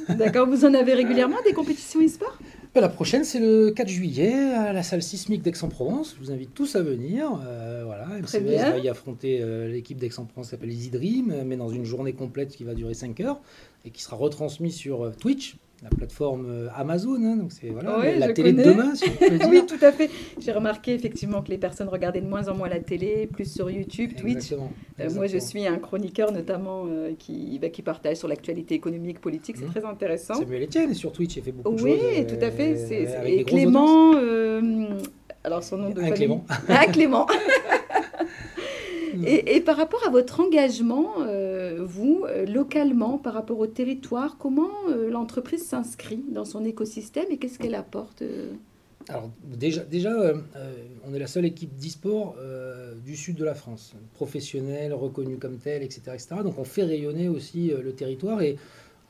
D'accord, 0.09 0.49
vous 0.49 0.65
en 0.65 0.75
avez 0.75 0.95
régulièrement 0.95 1.43
des 1.45 1.53
compétitions 1.53 2.01
e-sport? 2.05 2.39
Ben, 2.75 2.81
la 2.81 2.89
prochaine, 2.89 3.23
c'est 3.23 3.39
le 3.39 3.71
4 3.71 3.87
juillet 3.87 4.33
à 4.33 4.73
la 4.73 4.83
salle 4.83 5.03
sismique 5.03 5.43
d'Aix-en-Provence. 5.43 6.17
Je 6.19 6.25
vous 6.25 6.33
invite 6.33 6.55
tous 6.55 6.75
à 6.75 6.83
venir. 6.83 7.39
Euh, 7.47 7.83
voilà, 7.85 8.07
MCVS 8.07 8.71
va 8.71 8.79
y 8.79 8.89
affronter 8.89 9.43
euh, 9.43 9.69
l'équipe 9.69 9.99
d'Aix-en-Provence 9.99 10.47
qui 10.47 10.51
s'appelle 10.53 10.73
Easy 10.73 10.89
Dream, 10.89 11.43
mais 11.45 11.57
dans 11.57 11.69
une 11.69 11.85
journée 11.85 12.15
complète 12.15 12.49
qui 12.57 12.65
va 12.65 12.73
durer 12.73 12.95
5 12.95 13.21
heures 13.21 13.41
et 13.85 13.91
qui 13.91 14.03
sera 14.03 14.17
retransmise 14.17 14.75
sur 14.75 15.05
euh, 15.05 15.11
Twitch 15.11 15.57
la 15.83 15.91
plateforme 15.91 16.47
euh, 16.49 16.69
Amazon, 16.77 17.17
hein, 17.25 17.37
donc 17.37 17.51
c'est 17.51 17.69
voilà, 17.69 18.17
la 18.17 18.33
télé 18.33 18.53
de 18.53 18.63
demain, 18.63 18.95
si 18.95 19.05
on 19.09 19.17
peut 19.17 19.31
dire. 19.39 19.49
oui, 19.51 19.67
tout 19.67 19.85
à 19.85 19.91
fait. 19.91 20.11
J'ai 20.39 20.53
remarqué 20.53 20.95
effectivement 20.95 21.43
que 21.43 21.51
les 21.51 21.59
personnes 21.59 21.89
regardaient 21.89 22.21
de 22.21 22.29
moins 22.29 22.49
en 22.49 22.55
moins 22.55 22.69
la 22.69 22.79
télé, 22.79 23.27
plus 23.27 23.53
sur 23.53 23.69
YouTube, 23.69 24.13
Twitch. 24.17 24.53
Euh, 24.53 25.11
moi, 25.15 25.27
je 25.27 25.39
suis 25.39 25.67
un 25.67 25.79
chroniqueur 25.79 26.31
notamment 26.31 26.85
euh, 26.89 27.13
qui, 27.19 27.59
bah, 27.61 27.69
qui 27.69 27.83
partage 27.83 28.19
sur 28.19 28.29
l'actualité 28.29 28.77
économique, 28.77 29.21
politique, 29.21 29.57
c'est 29.59 29.67
mmh. 29.67 29.71
très 29.71 29.85
intéressant. 29.85 30.35
Samuel 30.35 30.63
Etienne 30.63 30.95
sur 30.95 31.11
Twitch, 31.11 31.37
il 31.37 31.43
fait 31.43 31.53
beaucoup 31.53 31.75
de 31.75 31.79
choses. 31.79 31.89
Oui, 31.89 32.27
tout 32.27 32.45
à 32.45 32.51
fait. 32.53 32.77
et 33.27 33.45
Clément, 33.45 34.13
alors 35.43 35.65
son 35.65 35.79
nom 35.79 35.91
de 35.91 35.97
famille. 35.97 36.13
Clément. 36.15 36.45
Ah, 36.69 36.87
Clément. 36.87 37.27
Et, 39.27 39.61
par 39.61 39.77
rapport 39.77 40.03
à 40.07 40.11
votre 40.11 40.41
engagement, 40.41 41.17
vous, 41.85 42.25
euh, 42.29 42.47
localement, 42.47 43.19
par 43.19 43.35
rapport 43.35 43.59
au 43.59 43.67
territoire, 43.67 44.37
comment 44.39 44.71
euh, 44.89 45.11
l'entreprise 45.11 45.65
s'inscrit 45.65 46.25
dans 46.31 46.45
son 46.45 46.65
écosystème 46.65 47.27
et 47.31 47.39
qu'est-ce 47.39 47.59
qu'elle 47.59 47.75
apporte 47.75 48.23
alors 49.09 49.33
déjà, 49.43 49.83
déjà 49.83 50.13
on 51.05 51.13
est 51.13 51.19
la 51.19 51.27
seule 51.27 51.45
équipe 51.45 51.75
d'e-sport 51.75 52.37
du 53.05 53.17
sud 53.17 53.35
de 53.35 53.45
la 53.45 53.57
France, 53.57 53.97
professionnelle, 54.15 54.95
reconnue 54.95 55.39
comme 55.39 55.57
telle, 55.57 55.83
etc., 55.83 56.03
etc. 56.15 56.37
Donc 56.45 56.57
on 56.57 56.63
fait 56.63 56.85
rayonner 56.85 57.29
aussi 57.29 57.73
le 57.77 57.93
territoire 57.95 58.43
et 58.43 58.59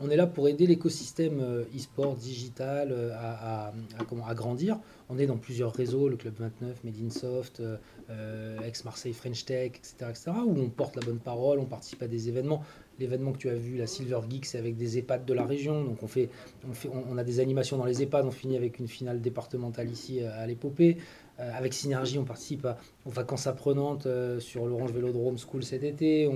on 0.02 0.10
est 0.10 0.16
là 0.16 0.26
pour 0.26 0.48
aider 0.48 0.66
l'écosystème 0.66 1.40
euh, 1.40 1.64
e-sport 1.76 2.16
digital 2.16 2.88
euh, 2.90 3.12
à, 3.14 3.72
comment, 4.08 4.26
à, 4.26 4.34
grandir. 4.34 4.78
On 5.08 5.18
est 5.18 5.26
dans 5.26 5.36
plusieurs 5.36 5.72
réseaux, 5.72 6.08
le 6.08 6.16
Club 6.16 6.34
29, 6.38 6.82
Medinsoft, 6.84 7.60
euh, 7.60 8.58
Ex-Marseille 8.66 9.12
French 9.12 9.44
Tech, 9.44 9.72
etc., 9.76 9.94
etc., 10.10 10.32
où 10.44 10.58
on 10.58 10.68
porte 10.68 10.96
la 10.96 11.02
bonne 11.02 11.20
parole, 11.20 11.60
on 11.60 11.66
participe 11.66 12.02
à 12.02 12.08
des 12.08 12.28
événements. 12.28 12.62
L'événement 12.98 13.32
que 13.32 13.38
tu 13.38 13.48
as 13.48 13.54
vu, 13.54 13.76
la 13.76 13.86
Silver 13.86 14.20
Geek, 14.28 14.44
c'est 14.44 14.58
avec 14.58 14.76
des 14.76 14.98
EHPAD 14.98 15.24
de 15.24 15.34
la 15.34 15.44
région. 15.44 15.84
Donc 15.84 16.02
on, 16.02 16.08
fait, 16.08 16.28
on, 16.64 17.14
on, 17.14 17.16
a 17.16 17.24
des 17.24 17.40
animations 17.40 17.78
dans 17.78 17.84
les 17.84 18.02
EHPAD. 18.02 18.26
On 18.26 18.30
finit 18.30 18.56
avec 18.56 18.78
une 18.78 18.88
finale 18.88 19.20
départementale 19.20 19.88
ici 19.88 20.20
à 20.20 20.46
l'épopée. 20.46 20.98
avec 21.38 21.72
Synergie, 21.72 22.18
on 22.18 22.24
participe 22.24 22.68
aux 23.06 23.10
vacances 23.10 23.46
apprenantes 23.46 24.06
sur 24.40 24.66
l'Orange 24.66 24.92
Vélodrome 24.92 25.38
School 25.38 25.64
cet 25.64 25.84
été. 25.84 26.28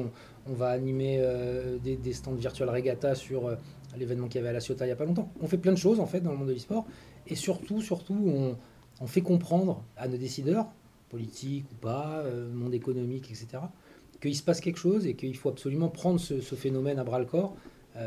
On 0.49 0.55
va 0.55 0.69
animer 0.69 1.19
euh, 1.21 1.79
des, 1.79 2.13
stands 2.13 2.35
virtuels 2.35 2.69
regatta 2.69 3.15
sur 3.15 3.47
euh, 3.47 3.57
l'événement 3.97 4.29
qu'il 4.29 4.37
y 4.37 4.41
avait 4.41 4.51
à 4.51 4.53
La 4.53 4.61
Ciotat 4.61 4.85
il 4.85 4.89
n'y 4.89 4.93
a 4.93 4.97
pas 4.97 5.05
longtemps. 5.05 5.31
On 5.41 5.47
fait 5.47 5.59
plein 5.59 5.73
de 5.73 5.79
choses 5.79 6.01
en 6.01 6.07
fait 6.07 6.21
dans 6.21 6.33
le 6.33 6.37
monde 6.37 6.49
de 6.49 6.53
l'e-sport. 6.53 6.87
Et 7.27 7.35
surtout, 7.35 7.83
surtout, 7.83 8.57
on, 9.01 9.07
fait 9.07 9.21
comprendre 9.21 9.83
à 9.97 10.09
nos 10.09 10.17
décideurs, 10.17 10.67
politiques 11.11 11.67
ou 11.73 11.75
pas, 11.75 12.21
euh, 12.25 12.53
monde 12.53 12.75
économique, 12.75 13.31
etc., 13.31 13.59
qu'il 14.21 14.35
se 14.35 14.43
passe 14.43 14.61
quelque 14.61 14.79
chose 14.79 15.07
et 15.07 15.15
qu'il 15.15 15.37
faut 15.37 15.51
absolument 15.51 15.89
prendre 15.89 16.19
ce, 16.19 16.41
phénomène 16.41 16.99
à 16.99 17.05
bras 17.05 17.19
le 17.19 17.27
corps 17.27 17.55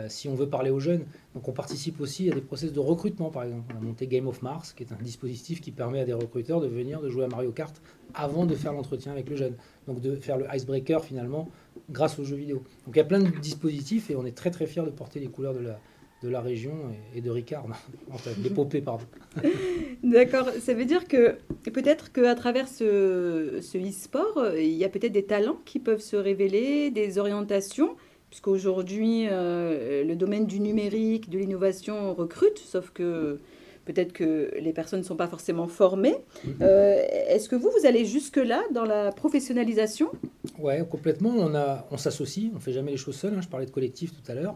si 0.08 0.28
on 0.28 0.36
veut 0.36 0.48
parler 0.48 0.70
aux 0.70 0.80
jeunes. 0.80 1.04
Donc 1.34 1.48
on 1.48 1.52
participe 1.52 2.00
aussi 2.00 2.30
à 2.30 2.36
des 2.36 2.42
process 2.42 2.72
de 2.72 2.80
recrutement, 2.80 3.32
par 3.32 3.42
exemple. 3.42 3.74
On 3.74 3.80
a 3.80 3.82
monté 3.82 4.06
Game 4.06 4.28
of 4.28 4.44
Mars, 4.44 4.72
qui 4.72 4.84
est 4.84 4.94
un 4.94 5.02
dispositif 5.02 5.62
qui 5.62 5.72
permet 5.72 6.00
à 6.00 6.06
des 6.06 6.14
recruteurs 6.14 6.62
de 6.62 6.68
venir, 6.68 7.02
de 7.02 7.10
jouer 7.10 7.26
à 7.26 7.28
Mario 7.28 7.52
Kart 7.52 7.76
avant 8.14 8.46
de 8.46 8.54
faire 8.54 8.72
l'entretien 8.72 9.12
avec 9.12 9.28
le 9.30 9.36
jeune. 9.36 9.56
Donc 9.88 10.00
de 10.00 10.16
faire 10.16 10.38
le 10.38 10.46
icebreaker 10.54 11.04
finalement 11.04 11.50
grâce 11.90 12.20
aux 12.20 12.24
jeux 12.24 12.36
vidéo. 12.36 12.64
Donc 12.86 12.96
il 12.96 12.98
y 12.98 13.02
a 13.02 13.06
plein 13.06 13.20
de 13.20 13.30
dispositifs 13.30 14.10
et 14.10 14.16
on 14.16 14.26
est 14.26 14.36
très 14.36 14.52
très 14.52 14.66
fiers 14.66 14.84
de 14.84 14.90
porter 14.90 15.20
les 15.20 15.28
couleurs 15.28 15.54
de 15.54 15.60
la, 15.60 15.80
de 16.24 16.30
la 16.30 16.42
région 16.42 16.74
et, 17.16 17.22
de 17.22 17.30
Ricard, 17.30 17.66
enfin 18.12 18.32
l'épopée, 18.42 18.82
pardon. 18.82 19.06
D'accord, 20.04 20.50
ça 20.60 20.74
veut 20.74 20.86
dire 20.86 21.08
que 21.08 21.38
peut-être 21.64 22.12
qu'à 22.12 22.36
travers 22.36 22.68
ce, 22.68 23.60
ce 23.62 23.78
e-sport, 23.78 24.56
il 24.58 24.74
y 24.74 24.84
a 24.84 24.90
peut-être 24.90 25.12
des 25.12 25.26
talents 25.26 25.60
qui 25.66 25.80
peuvent 25.80 26.02
se 26.02 26.16
révéler, 26.16 26.92
des 26.92 27.18
orientations 27.18 27.96
puisqu'aujourd'hui, 28.30 29.28
euh, 29.30 30.04
le 30.04 30.16
domaine 30.16 30.46
du 30.46 30.60
numérique, 30.60 31.30
de 31.30 31.40
l'innovation 31.40 32.14
recrute, 32.14 32.60
sauf 32.60 32.92
que 32.92 33.40
peut-être 33.90 34.14
que 34.14 34.52
les 34.60 34.72
personnes 34.72 35.00
ne 35.00 35.06
sont 35.06 35.16
pas 35.16 35.28
forcément 35.28 35.68
formées. 35.68 36.16
Mhm. 36.46 36.54
Euh, 36.62 37.02
est-ce 37.28 37.50
que 37.50 37.56
vous, 37.56 37.72
vous 37.76 37.88
allez 37.88 38.06
jusque-là 38.06 38.62
dans 38.72 38.86
la 38.86 39.12
professionnalisation? 39.12 40.10
Oui, 40.60 40.74
complètement. 40.88 41.32
On, 41.36 41.52
on 41.90 41.98
s'associe, 41.98 42.52
on 42.52 42.56
ne 42.56 42.60
fait 42.60 42.72
jamais 42.72 42.92
les 42.92 42.98
choses 42.98 43.16
seuls. 43.16 43.34
Hein. 43.34 43.42
Je 43.42 43.48
parlais 43.48 43.66
de 43.66 43.72
collectif 43.72 44.12
tout 44.12 44.32
à 44.32 44.36
l'heure. 44.36 44.56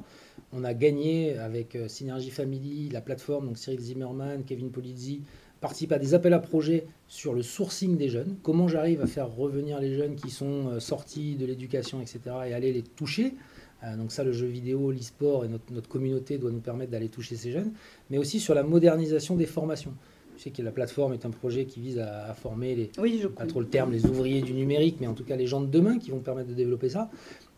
On 0.52 0.64
a 0.64 0.76
gagné 0.76 1.36
avec 1.40 1.76
euh, 1.76 1.88
Synergy 1.88 2.30
Family, 2.30 2.90
la 2.90 3.02
plateforme, 3.02 3.48
donc 3.48 3.58
Cyril 3.58 3.80
Zimmerman, 3.80 4.44
Kevin 4.44 4.70
Polizzi, 4.70 5.22
participe 5.62 5.94
à 5.94 5.98
des 5.98 6.14
appels 6.14 6.34
à 6.34 6.40
projets 6.40 6.86
sur 7.08 7.34
le 7.34 7.42
sourcing 7.42 7.98
des 7.98 8.10
jeunes. 8.10 8.36
Comment 8.44 8.68
j'arrive 8.68 9.02
à 9.02 9.08
faire 9.08 9.34
revenir 9.34 9.80
les 9.80 9.96
jeunes 9.96 10.16
qui 10.16 10.30
sont 10.30 10.80
sortis 10.80 11.36
de 11.38 11.48
l'éducation, 11.48 12.02
etc., 12.02 12.20
et 12.48 12.54
aller 12.54 12.72
les 12.72 12.84
toucher? 12.84 13.28
euh, 13.28 13.53
donc 13.98 14.12
ça, 14.12 14.24
le 14.24 14.32
jeu 14.32 14.48
vidéo, 14.48 14.92
l'e-sport 14.92 15.46
et 15.46 15.50
notre, 15.50 15.90
communauté 15.90 16.38
doit 16.38 16.52
nous 16.52 16.60
permettre 16.60 16.92
d'aller 16.92 17.10
toucher 17.10 17.36
ces 17.36 17.52
jeunes, 17.52 17.72
mais 18.10 18.18
aussi 18.18 18.40
sur 18.40 18.54
la 18.54 18.64
modernisation 18.64 19.36
des 19.36 19.46
formations. 19.46 19.94
Je 20.38 20.44
sais 20.44 20.50
que 20.52 20.62
la 20.62 20.72
plateforme 20.72 21.14
est 21.14 21.26
un 21.26 21.30
projet 21.30 21.66
qui 21.66 21.80
vise 21.80 22.00
à, 22.00 22.34
former 22.34 22.76
les, 22.76 22.92
oui, 22.98 23.20
je 23.22 23.28
pas 23.28 23.46
trop 23.46 23.60
le 23.60 23.68
terme, 23.68 23.92
les 23.92 24.06
ouvriers 24.06 24.42
du 24.42 24.54
numérique, 24.54 24.98
mais 25.00 25.08
en 25.08 25.14
tout 25.14 25.24
cas 25.24 25.36
les 25.36 25.48
gens 25.48 25.62
de 25.62 25.68
demain 25.68 26.00
qui 26.00 26.12
vont 26.12 26.20
permettre 26.20 26.50
de 26.50 26.56
développer 26.56 26.90
ça. 26.90 27.10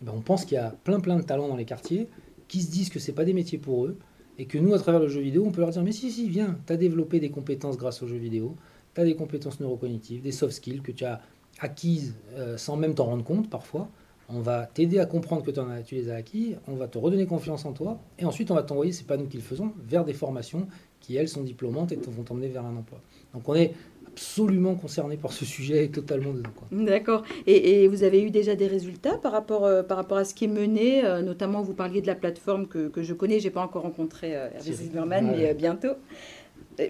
Ben, 0.02 0.12
on 0.14 0.22
pense 0.22 0.46
qu'il 0.46 0.56
y 0.56 0.60
a 0.60 0.76
plein 0.84 1.00
plein 1.00 1.18
de 1.18 1.24
talents 1.24 1.48
dans 1.48 1.56
les 1.56 1.66
quartiers 1.66 2.10
qui 2.48 2.62
se 2.62 2.70
disent 2.70 2.90
que 2.90 3.00
c'est 3.00 3.14
pas 3.14 3.24
des 3.24 3.34
métiers 3.34 3.58
pour 3.58 3.86
eux 3.86 3.98
et 4.38 4.46
que 4.46 4.58
nous, 4.58 4.74
à 4.74 4.80
travers 4.80 5.00
le 5.00 5.08
jeu 5.08 5.22
vidéo, 5.22 5.46
on 5.46 5.52
peut 5.52 5.62
leur 5.62 5.70
dire 5.70 5.84
mais 5.84 5.94
si 5.94 6.12
si 6.12 6.28
viens, 6.28 6.58
tu 6.68 6.74
as 6.74 6.78
développé 6.78 7.20
des 7.20 7.30
compétences 7.30 7.78
grâce 7.78 8.04
au 8.04 8.08
jeu 8.08 8.18
vidéo, 8.18 8.56
tu 8.94 9.02
as 9.02 9.06
des 9.06 9.16
compétences 9.16 9.60
neurocognitives, 9.60 10.22
des 10.22 10.34
soft 10.34 10.54
skills 10.54 10.82
que 10.82 10.92
tu 10.92 11.06
as 11.06 11.22
acquises 11.60 12.16
euh, 12.34 12.58
sans 12.58 12.76
même 12.76 12.96
t'en 12.96 13.06
rendre 13.06 13.24
compte 13.24 13.50
parfois 13.50 13.90
on 14.30 14.40
va 14.40 14.66
t'aider 14.66 15.00
à 15.00 15.06
comprendre 15.06 15.44
que 15.44 15.52
tu 15.82 15.96
les 15.96 16.10
as 16.10 16.16
acquis, 16.16 16.56
on 16.68 16.76
va 16.76 16.88
te 16.88 16.98
redonner 16.98 17.26
confiance 17.26 17.66
en 17.66 17.74
toi, 17.74 18.00
et 18.20 18.26
ensuite 18.26 18.52
on 18.52 18.56
va 18.56 18.64
t'envoyer, 18.64 18.92
c'est 18.92 19.08
pas 19.08 19.18
nous 19.18 19.28
qui 19.28 19.38
le 19.38 19.44
faisons, 19.44 19.72
vers 19.88 20.06
des 20.06 20.14
formations 20.14 20.68
qui, 21.00 21.16
elles, 21.16 21.30
sont 21.30 21.44
diplômantes 21.44 21.92
et 21.92 21.96
vont 21.96 22.24
t'emmener 22.24 22.48
vers 22.48 22.66
un 22.66 22.76
emploi. 22.76 23.00
Donc 23.34 23.48
on 23.48 23.56
est 23.56 23.74
absolument 24.16 24.76
concerné 24.76 25.18
par 25.18 25.34
ce 25.34 25.44
sujet 25.44 25.86
et 25.86 25.90
totalement 25.90 26.32
dedans. 26.32 26.50
D'accord. 26.72 27.24
Et, 27.46 27.88
vous 27.90 28.04
avez 28.04 28.24
eu 28.24 28.32
déjà 28.32 28.56
des 28.56 28.68
résultats 28.68 29.18
par 29.18 29.34
rapport, 29.34 29.66
euh, 29.66 29.84
par 29.84 29.98
rapport 29.98 30.18
à 30.18 30.24
ce 30.24 30.34
qui 30.34 30.46
est 30.46 30.50
mené, 30.50 31.04
euh, 31.04 31.22
notamment 31.22 31.62
vous 31.62 31.74
parliez 31.74 32.02
de 32.02 32.08
la 32.08 32.16
plateforme 32.16 32.66
que, 32.68 32.90
je 32.96 33.14
connais, 33.14 33.42
j'ai 33.42 33.50
pas 33.50 33.62
encore 33.62 33.84
rencontré 33.84 34.36
euh, 34.36 34.48
Hervé 34.56 34.72
Zimmerman, 34.72 35.34
mais 35.36 35.54
bientôt. 35.54 35.96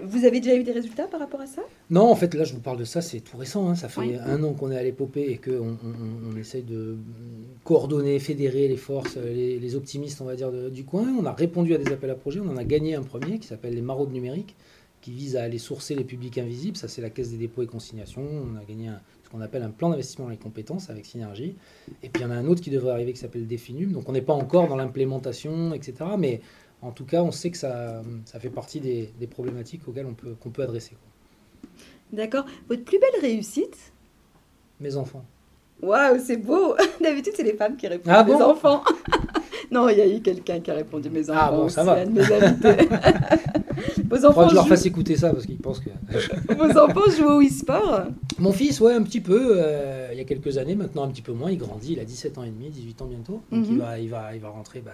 Vous 0.03 0.25
avez 0.25 0.39
déjà 0.39 0.55
eu 0.55 0.63
des 0.63 0.71
résultats 0.71 1.07
par 1.07 1.19
rapport 1.19 1.41
à 1.41 1.45
ça? 1.45 1.61
Non, 1.89 2.09
en 2.09 2.15
fait, 2.15 2.33
là, 2.33 2.43
je 2.43 2.53
vous 2.53 2.59
parle 2.59 2.77
de 2.77 2.85
ça, 2.85 3.01
c'est 3.01 3.19
tout 3.19 3.37
récent. 3.37 3.69
Hein. 3.69 3.75
Ça 3.75 3.89
fait 3.89 4.17
un 4.19 4.43
an 4.43 4.53
qu'on 4.53 4.71
est 4.71 4.77
à 4.77 4.83
l'épopée 4.83 5.29
et 5.29 5.37
qu'on 5.37 5.77
on, 6.31 6.35
essaye 6.37 6.63
de 6.63 6.97
coordonner, 7.63 8.19
fédérer 8.19 8.67
les 8.67 8.77
forces, 8.77 9.17
les, 9.17 9.75
optimistes, 9.75 10.21
on 10.21 10.25
va 10.25 10.35
dire, 10.35 10.51
du 10.71 10.83
coin. 10.85 11.07
On 11.19 11.25
a 11.25 11.33
répondu 11.33 11.73
à 11.75 11.77
des 11.77 11.91
appels 11.91 12.09
à 12.09 12.15
projets. 12.15 12.39
On 12.39 12.49
en 12.49 12.57
a 12.57 12.63
gagné 12.63 12.95
un 12.95 13.03
premier 13.03 13.39
qui 13.39 13.47
s'appelle 13.47 13.75
les 13.75 13.81
maraudes 13.81 14.11
numériques, 14.11 14.55
qui 15.01 15.11
vise 15.11 15.35
à 15.35 15.43
aller 15.43 15.59
sourcer 15.59 15.93
les 15.93 16.03
publics 16.03 16.37
invisibles. 16.37 16.77
Ça, 16.77 16.87
c'est 16.87 17.01
la 17.01 17.09
Caisse 17.09 17.29
des 17.29 17.37
dépôts 17.37 17.61
et 17.61 17.67
consignations. 17.67 18.23
On 18.23 18.57
a 18.57 18.63
gagné 18.63 18.89
ce 19.23 19.29
qu'on 19.29 19.41
appelle 19.41 19.63
un 19.63 19.69
plan 19.69 19.89
d'investissement 19.89 20.25
dans 20.25 20.31
les 20.31 20.37
compétences 20.37 20.89
avec 20.89 21.05
Synergie. 21.05 21.55
Et 22.01 22.09
puis, 22.09 22.23
il 22.23 22.25
y 22.25 22.27
en 22.27 22.31
a 22.31 22.35
un 22.35 22.47
autre 22.47 22.61
qui 22.61 22.71
devrait 22.71 22.91
arriver 22.91 23.13
qui 23.13 23.19
s'appelle 23.19 23.45
Définum. 23.45 23.91
Donc, 23.91 24.09
on 24.09 24.13
n'est 24.13 24.21
pas 24.21 24.33
encore 24.33 24.67
dans 24.67 24.75
l'implémentation, 24.75 25.73
etc. 25.73 25.93
Mais 26.17 26.41
en 26.85 26.91
tout 26.91 27.05
cas, 27.05 27.21
on 27.23 27.31
sait 27.31 27.49
que 27.49 27.57
ça, 27.57 28.01
ça 28.25 28.39
fait 28.39 28.49
partie 28.49 28.79
des, 28.79 29.27
problématiques 29.29 29.87
auxquelles 29.87 30.05
on 30.05 30.13
peut, 30.13 30.35
qu'on 30.39 30.51
peut 30.51 30.63
adresser. 30.63 30.95
D'accord. 32.13 32.45
Votre 32.69 32.83
plus 32.83 32.99
belle 32.99 33.21
réussite? 33.21 33.91
Mes 34.79 34.95
enfants. 34.95 35.25
Waouh, 35.81 36.19
c'est 36.23 36.37
beau 36.37 36.75
D'habitude, 37.01 37.33
c'est 37.35 37.43
les 37.43 37.55
femmes 37.55 37.75
qui 37.75 37.87
répondent 37.87 38.13
ah 38.15 38.23
mes 38.23 38.35
enfants. 38.35 38.83
non, 39.71 39.89
il 39.89 39.97
y 39.97 40.01
a 40.01 40.07
eu 40.07 40.21
quelqu'un 40.21 40.59
qui 40.59 40.71
a 40.71 40.75
répondu 40.75 41.09
mes 41.09 41.29
enfants. 41.29 41.39
Ah 41.41 41.51
bon, 41.51 41.69
ça 41.69 41.83
va. 41.83 42.05
mes 42.05 42.21
Vos 44.09 44.25
enfants. 44.25 44.43
que 44.43 44.49
je 44.49 44.55
leur 44.55 44.67
fasse 44.67 44.85
écouter 44.85 45.15
ça 45.15 45.31
parce 45.31 45.45
qu'ils 45.45 45.57
pensent 45.57 45.79
que. 45.79 45.89
Vos 46.53 46.77
enfants 46.79 47.09
jouent 47.17 47.37
au 47.37 47.41
e-sport 47.41 48.03
Mon 48.39 48.51
fils, 48.51 48.79
ouais, 48.79 48.93
un 48.93 49.03
petit 49.03 49.21
peu. 49.21 49.55
Euh, 49.57 50.09
il 50.11 50.17
y 50.17 50.21
a 50.21 50.23
quelques 50.23 50.57
années, 50.57 50.75
maintenant 50.75 51.03
un 51.03 51.09
petit 51.09 51.21
peu 51.21 51.33
moins. 51.33 51.51
Il 51.51 51.57
grandit, 51.57 51.93
il 51.93 51.99
a 51.99 52.05
17 52.05 52.37
ans 52.37 52.43
et 52.43 52.49
demi, 52.49 52.69
18 52.69 53.01
ans 53.01 53.05
bientôt. 53.05 53.41
Donc 53.51 53.65
il, 53.67 53.73
mhm. 53.73 53.79
va, 53.79 53.99
il, 53.99 54.09
va, 54.09 54.35
il 54.35 54.41
va 54.41 54.49
rentrer 54.49 54.81
bah, 54.81 54.91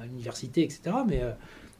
à 0.00 0.06
l'université, 0.06 0.62
etc. 0.62 0.80
Mais, 1.06 1.20
euh, 1.22 1.32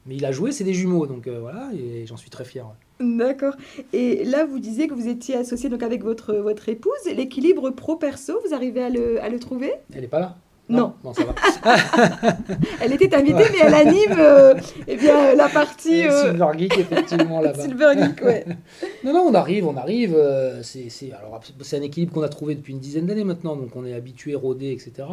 mais 0.07 0.17
il 0.17 0.25
a 0.25 0.33
joué, 0.33 0.53
c'est 0.53 0.65
des 0.65 0.75
jumeaux. 0.75 1.07
Donc 1.07 1.27
euh, 1.27 1.41
voilà, 1.41 1.71
et 1.75 2.07
j'en 2.07 2.17
suis 2.17 2.31
très 2.31 2.45
fier. 2.45 2.67
D'accord. 3.01 3.55
Et 3.93 4.25
là, 4.25 4.45
vous 4.45 4.61
disiez 4.61 4.87
que 4.87 4.95
vous 4.95 5.09
étiez 5.09 5.37
associé 5.37 5.69
donc 5.69 5.83
avec 5.83 6.05
votre, 6.05 6.35
votre 6.35 6.69
épouse. 6.69 6.93
L'équilibre 7.07 7.71
pro-perso, 7.71 8.41
vous 8.47 8.55
arrivez 8.55 8.83
à 8.83 8.91
le, 8.91 9.23
à 9.23 9.29
le 9.29 9.39
trouver? 9.39 9.73
Elle 9.93 10.03
n'est 10.03 10.09
pas 10.09 10.21
là 10.21 10.37
non. 10.69 10.95
ça 11.13 11.25
va. 11.25 11.35
elle 12.81 12.93
était 12.95 13.15
invitée, 13.15 13.45
mais 13.53 13.59
elle 13.63 13.75
anime 13.75 14.17
euh, 14.19 14.55
eh 14.87 14.97
bien, 14.97 15.35
la 15.35 15.49
partie. 15.49 16.07
Euh... 16.07 16.31
Silver 16.31 16.47
Geek, 16.57 16.79
effectivement, 16.79 17.41
là-bas. 17.41 17.63
Silver 17.63 17.93
Geek, 17.99 18.25
ouais. 18.25 18.47
non, 19.05 19.13
non, 19.13 19.21
on 19.29 19.35
arrive, 19.35 19.67
on 19.67 19.77
arrive. 19.77 20.15
Euh, 20.17 20.63
c'est, 20.63 20.89
alors, 21.13 21.41
c'est 21.61 21.77
un 21.77 21.83
équilibre 21.83 22.15
qu'on 22.15 22.23
a 22.23 22.31
trouvé 22.31 22.55
depuis 22.55 22.73
une 22.73 22.81
dizaine 22.81 23.07
d'années 23.07 23.25
maintenant, 23.25 23.57
donc 23.57 23.77
on 23.77 23.85
est 23.85 23.93
habitué, 23.93 24.35
rodé, 24.35 24.73
etc. 24.73 25.07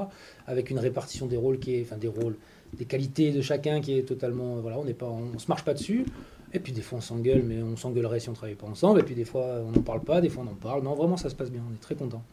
Avec 0.48 0.70
une 0.70 0.80
répartition 0.80 1.26
des 1.26 1.38
rôles 1.38 1.60
qui 1.60 1.76
est. 1.76 1.82
Enfin, 1.82 1.98
des 1.98 2.08
rôles, 2.08 2.38
des 2.74 2.86
qualités 2.86 3.32
de 3.32 3.42
chacun 3.42 3.82
qui 3.82 3.98
est 3.98 4.04
totalement. 4.04 4.56
Voilà, 4.62 4.80
on 4.80 4.86
n'est 4.86 4.94
pas, 4.94 5.08
on, 5.08 5.38
se 5.38 5.48
marche 5.50 5.66
pas 5.66 5.74
dessus. 5.74 6.06
Et 6.54 6.60
puis 6.60 6.74
des 6.74 6.82
fois 6.82 6.98
on 6.98 7.02
s'engueule, 7.02 7.44
mais 7.44 7.62
on 7.62 7.78
s'engueulerait 7.78 8.20
si 8.20 8.28
on 8.28 8.34
travaillait 8.34 8.58
pas 8.58 8.68
ensemble. 8.68 9.00
Et 9.00 9.04
puis 9.04 9.16
des 9.16 9.24
fois 9.24 9.62
on 9.66 9.72
n'en 9.72 9.82
parle 9.82 10.02
pas, 10.02 10.20
des 10.22 10.30
fois 10.30 10.44
on 10.46 10.52
en 10.52 10.56
parle. 10.56 10.84
Non, 10.84 10.96
vraiment 10.96 11.18
ça 11.18 11.30
se 11.30 11.36
passe 11.36 11.50
bien, 11.50 11.62
on 11.70 11.74
est 11.74 11.80
très 11.80 11.96
content. 11.96 12.24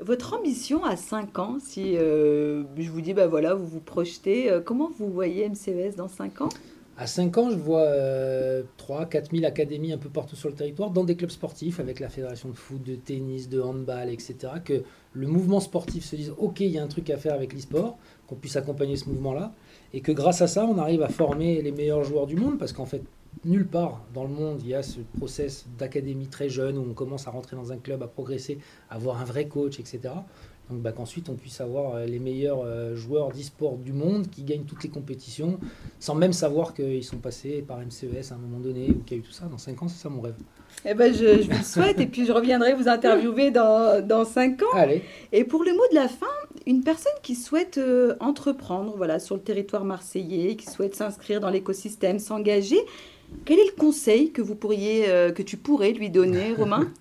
Votre 0.00 0.34
ambition 0.34 0.84
à 0.84 0.94
5 0.94 1.38
ans, 1.38 1.56
si 1.58 1.96
euh, 1.96 2.64
je 2.76 2.90
vous 2.90 3.00
dis, 3.00 3.14
bah 3.14 3.26
voilà, 3.26 3.54
vous 3.54 3.66
vous 3.66 3.80
projetez, 3.80 4.50
euh, 4.50 4.60
comment 4.60 4.90
vous 4.98 5.10
voyez 5.10 5.48
MCES 5.48 5.96
dans 5.96 6.08
5 6.08 6.42
ans? 6.42 6.48
À 6.98 7.06
5 7.06 7.38
ans, 7.38 7.50
je 7.50 7.56
vois 7.56 7.86
3 8.76 9.06
4 9.06 9.30
000 9.30 9.44
académies 9.44 9.92
un 9.92 9.98
peu 9.98 10.08
partout 10.08 10.36
sur 10.36 10.48
le 10.48 10.54
territoire, 10.54 10.90
dans 10.90 11.04
des 11.04 11.16
clubs 11.16 11.30
sportifs, 11.30 11.80
avec 11.80 12.00
la 12.00 12.08
fédération 12.08 12.48
de 12.50 12.54
foot, 12.54 12.82
de 12.82 12.94
tennis, 12.94 13.48
de 13.48 13.60
handball, 13.60 14.10
etc. 14.10 14.34
Que 14.64 14.82
le 15.12 15.26
mouvement 15.26 15.60
sportif 15.60 16.04
se 16.04 16.16
dise, 16.16 16.32
OK, 16.38 16.60
il 16.60 16.70
y 16.70 16.78
a 16.78 16.82
un 16.82 16.88
truc 16.88 17.08
à 17.10 17.16
faire 17.16 17.34
avec 17.34 17.52
l'e-sport, 17.52 17.98
qu'on 18.26 18.34
puisse 18.34 18.56
accompagner 18.56 18.96
ce 18.96 19.08
mouvement-là, 19.08 19.52
et 19.92 20.00
que 20.00 20.12
grâce 20.12 20.42
à 20.42 20.46
ça, 20.46 20.66
on 20.66 20.78
arrive 20.78 21.02
à 21.02 21.08
former 21.08 21.60
les 21.62 21.72
meilleurs 21.72 22.04
joueurs 22.04 22.26
du 22.26 22.36
monde, 22.36 22.58
parce 22.58 22.72
qu'en 22.72 22.86
fait, 22.86 23.02
nulle 23.44 23.66
part 23.66 24.02
dans 24.14 24.24
le 24.24 24.30
monde 24.30 24.60
il 24.62 24.68
y 24.68 24.74
a 24.74 24.82
ce 24.82 25.00
process 25.18 25.66
d'académie 25.78 26.28
très 26.28 26.48
jeune 26.48 26.78
où 26.78 26.86
on 26.88 26.94
commence 26.94 27.26
à 27.28 27.30
rentrer 27.30 27.56
dans 27.56 27.72
un 27.72 27.78
club, 27.78 28.02
à 28.02 28.06
progresser, 28.06 28.58
à 28.90 28.94
avoir 28.96 29.20
un 29.20 29.24
vrai 29.24 29.46
coach, 29.46 29.78
etc. 29.78 30.14
Donc 30.70 30.80
bah, 30.80 30.90
qu'ensuite 30.92 31.28
on 31.28 31.34
puisse 31.34 31.60
avoir 31.60 31.94
euh, 31.94 32.06
les 32.06 32.18
meilleurs 32.18 32.60
euh, 32.64 32.96
joueurs 32.96 33.30
d'e-sport 33.30 33.76
du 33.76 33.92
monde 33.92 34.28
qui 34.28 34.42
gagnent 34.42 34.64
toutes 34.64 34.82
les 34.82 34.90
compétitions 34.90 35.60
sans 36.00 36.16
même 36.16 36.32
savoir 36.32 36.74
qu'ils 36.74 37.04
sont 37.04 37.18
passés 37.18 37.64
par 37.66 37.78
MCES 37.78 38.32
à 38.32 38.34
un 38.34 38.38
moment 38.38 38.58
donné 38.58 38.90
ou 38.90 39.02
qu'il 39.04 39.16
y 39.16 39.20
a 39.20 39.22
eu 39.22 39.24
tout 39.24 39.32
ça. 39.32 39.46
Dans 39.46 39.58
5 39.58 39.82
ans, 39.82 39.88
c'est 39.88 40.02
ça 40.02 40.08
mon 40.08 40.20
rêve. 40.20 40.34
Eh 40.84 40.94
ben, 40.94 41.12
je, 41.12 41.42
je, 41.42 41.50
vous 41.50 41.56
le 41.56 41.64
souhaite 41.64 42.00
et 42.00 42.06
puis 42.06 42.26
je 42.26 42.32
reviendrai 42.32 42.74
vous 42.74 42.88
interviewer 42.88 43.50
dans, 43.52 44.04
dans 44.04 44.24
5 44.24 44.62
ans. 44.62 44.66
Allez. 44.74 45.02
Et 45.32 45.44
pour 45.44 45.62
le 45.62 45.72
mot 45.72 45.84
de 45.90 45.94
la 45.94 46.08
fin, 46.08 46.26
une 46.66 46.82
personne 46.82 47.12
qui 47.22 47.36
souhaite 47.36 47.78
euh, 47.78 48.16
entreprendre 48.18 48.94
voilà, 48.96 49.20
sur 49.20 49.36
le 49.36 49.42
territoire 49.42 49.84
marseillais, 49.84 50.56
qui 50.56 50.66
souhaite 50.66 50.96
s'inscrire 50.96 51.40
dans 51.40 51.50
l'écosystème, 51.50 52.18
s'engager, 52.18 52.80
quel 53.44 53.58
est 53.58 53.66
le 53.66 53.76
conseil 53.78 54.32
que, 54.32 54.42
vous 54.42 54.54
pourriez, 54.54 55.08
euh, 55.08 55.32
que 55.32 55.42
tu 55.42 55.56
pourrais 55.56 55.92
lui 55.92 56.10
donner, 56.10 56.52
Romain? 56.58 56.92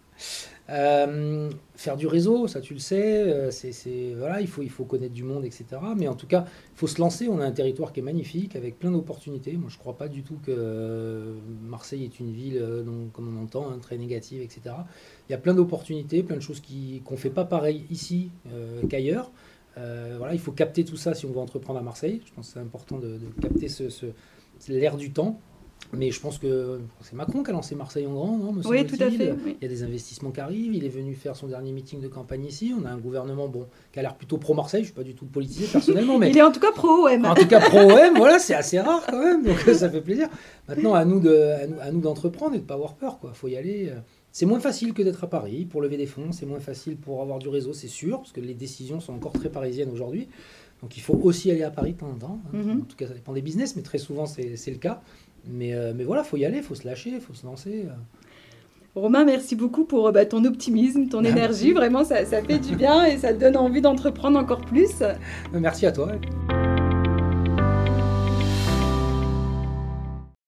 Euh, 0.70 1.52
Faire 1.76 1.98
du 1.98 2.08
réseau, 2.08 2.48
ça 2.48 2.60
tu 2.62 2.74
le 2.74 2.80
sais, 2.80 3.22
euh, 3.22 3.52
c'est, 3.52 4.14
voilà, 4.18 4.42
il, 4.42 4.48
faut, 4.48 4.64
il 4.64 4.70
faut 4.70 4.86
connaître 4.86 5.14
du 5.14 5.24
monde, 5.24 5.46
etc. 5.46 5.66
Mais 5.96 6.08
en 6.08 6.16
tout 6.16 6.26
cas, 6.26 6.46
il 6.74 6.78
faut 6.78 6.88
se 6.88 7.00
lancer. 7.00 7.28
On 7.28 7.40
a 7.40 7.46
un 7.46 7.52
territoire 7.52 7.92
qui 7.92 8.00
est 8.00 8.04
magnifique, 8.04 8.56
avec 8.56 8.80
plein 8.80 8.92
d'opportunités. 8.92 9.54
Moi, 9.54 9.70
je 9.70 9.76
ne 9.76 9.80
crois 9.80 9.98
pas 9.98 10.08
du 10.08 10.24
tout 10.24 10.38
que 10.44 11.36
Marseille 11.62 12.06
est 12.06 12.20
une 12.20 12.32
ville, 12.32 12.64
comme 13.14 13.38
on 13.38 13.44
entend, 13.44 13.70
hein, 13.70 13.78
très 13.80 13.98
négative, 13.98 14.42
etc. 14.42 14.76
Il 15.28 15.34
y 15.34 15.36
a 15.36 15.38
plein 15.38 15.54
d'opportunités, 15.54 16.24
plein 16.24 16.38
de 16.38 16.42
choses 16.42 16.62
qu'on 17.04 17.14
ne 17.14 17.20
fait 17.20 17.30
pas 17.30 17.46
pareil 17.46 17.86
ici 17.92 18.32
qu'ailleurs. 18.90 19.32
voilà, 19.76 20.34
il 20.34 20.40
faut 20.40 20.54
capter 20.54 20.86
tout 20.86 20.98
ça 20.98 21.14
si 21.14 21.26
on 21.26 21.32
veut 21.32 21.40
entreprendre 21.40 21.78
à 21.78 21.84
Marseille. 21.84 22.22
Je 22.26 22.34
pense 22.34 22.48
que 22.48 22.54
c'est 22.54 22.60
important 22.60 22.98
de, 22.98 23.20
capter 23.42 23.68
ce, 23.68 24.08
l'air 24.70 24.96
du 24.98 25.12
temps 25.12 25.40
Mais 25.94 26.12
je 26.12 26.20
pense 26.20 26.38
que 26.38 26.80
c'est 27.02 27.14
Macron 27.14 27.44
qui 27.44 27.52
a 27.52 27.54
lancé 27.54 27.76
Marseille 27.76 28.06
en 28.06 28.14
grand, 28.14 28.38
non 28.38 28.54
Oui, 28.66 28.86
tout 28.86 28.96
à 29.00 29.10
fait. 29.10 29.36
Il 29.46 29.58
y 29.62 29.66
a 29.66 29.68
des 29.68 29.84
investissements 29.84 30.32
qui 30.32 30.40
arrivent. 30.40 30.74
Il 30.74 30.84
est 30.86 30.90
venu 30.90 31.14
faire 31.14 31.36
son 31.36 31.48
dernier 31.48 31.72
meeting 31.72 32.02
de 32.02 32.08
campagne 32.08 32.46
ici. 32.46 32.74
On 32.80 32.86
a 32.86 32.90
un 32.90 32.98
gouvernement 32.98 33.48
bon, 33.48 33.68
qui 33.92 34.00
a 34.00 34.02
l'air 34.02 34.16
plutôt 34.16 34.38
pro-Marseille. 34.38 34.82
Je 34.82 34.90
ne 34.90 34.94
suis 34.94 34.96
pas 34.96 35.04
du 35.04 35.16
tout 35.16 35.26
politisé 35.26 35.68
personnellement. 35.68 36.18
Mais... 36.18 36.30
il 36.32 36.38
est 36.38 36.42
en 36.42 36.52
tout 36.52 36.60
cas 36.60 36.72
pro-OM. 36.72 37.26
En 37.26 37.36
tout 37.36 37.48
cas 37.48 37.60
pro-OM, 37.60 38.16
voilà, 38.18 38.40
c'est 38.40 38.56
assez 38.56 38.80
rare 38.80 39.04
quand 39.10 39.20
même. 39.20 39.44
Donc 39.44 39.58
ça 39.60 39.90
fait 39.90 40.02
plaisir. 40.02 40.28
Maintenant, 40.68 40.94
à 40.94 41.06
nous, 41.06 41.20
de, 41.20 41.80
à 41.82 41.92
nous, 41.92 42.02
d'entreprendre 42.02 42.54
et 42.54 42.58
de 42.58 42.64
ne 42.64 42.68
pas 42.68 42.76
avoir 42.76 42.96
peur. 42.96 43.20
Il 43.24 43.30
faut 43.34 43.48
y 43.48 43.58
aller. 43.58 43.92
C'est 44.32 44.46
moins 44.46 44.60
facile 44.60 44.94
que 44.94 45.02
d'être 45.02 45.24
à 45.24 45.30
Paris 45.30 45.66
pour 45.66 45.82
lever 45.82 45.96
des 45.96 46.08
fonds. 46.08 46.32
C'est 46.32 46.46
moins 46.46 46.60
facile 46.60 46.98
pour 46.98 47.22
avoir 47.22 47.40
du 47.40 47.48
réseau, 47.48 47.72
c'est 47.72 47.88
sûr, 47.88 48.18
parce 48.18 48.34
que 48.34 48.42
les 48.42 48.54
décisions 48.54 49.00
sont 49.00 49.14
encore 49.14 49.32
très 49.32 49.50
parisiennes 49.50 49.90
aujourd'hui. 49.92 50.28
Donc 50.82 50.98
il 50.98 51.02
faut 51.02 51.18
aussi 51.24 51.50
aller 51.52 51.64
à 51.64 51.72
Paris 51.72 51.94
de 51.94 52.00
temps 52.00 52.10
en 52.10 52.16
temps. 52.16 52.40
Hein. 52.48 52.58
Mhm. 52.58 52.82
En 52.82 52.86
tout 52.86 52.98
cas, 52.98 53.08
ça 53.08 53.14
dépend 53.14 53.34
des 53.34 53.42
business, 53.42 53.76
mais 53.76 53.82
très 53.82 53.98
souvent, 53.98 54.26
c'est 54.26 54.68
le 54.68 54.78
cas. 54.78 55.02
Mais, 55.48 55.74
euh, 55.74 55.94
mais 55.96 56.04
voilà, 56.04 56.24
il 56.24 56.28
faut 56.28 56.38
y 56.38 56.46
aller, 56.46 56.58
il 56.58 56.64
faut 56.64 56.76
se 56.76 56.88
lâcher, 56.88 57.12
il 57.12 57.22
faut 57.22 57.34
se 57.34 57.46
lancer. 57.46 57.86
Euh. 57.88 57.94
Romain, 58.96 59.26
merci 59.26 59.56
beaucoup 59.56 59.84
pour 59.84 60.12
bah, 60.12 60.26
ton 60.26 60.46
optimisme, 60.46 61.08
ton 61.10 61.24
énergie. 61.24 61.74
Vraiment, 61.74 62.04
ça, 62.04 62.26
ça 62.26 62.42
fait 62.42 62.60
du 62.60 62.76
bien 62.76 63.06
et 63.06 63.18
ça 63.18 63.34
donne 63.34 63.58
envie 63.58 63.82
d'entreprendre 63.82 64.40
encore 64.40 64.62
plus. 64.62 65.04
Merci 65.54 65.86
à 65.86 65.92
toi. 65.92 66.14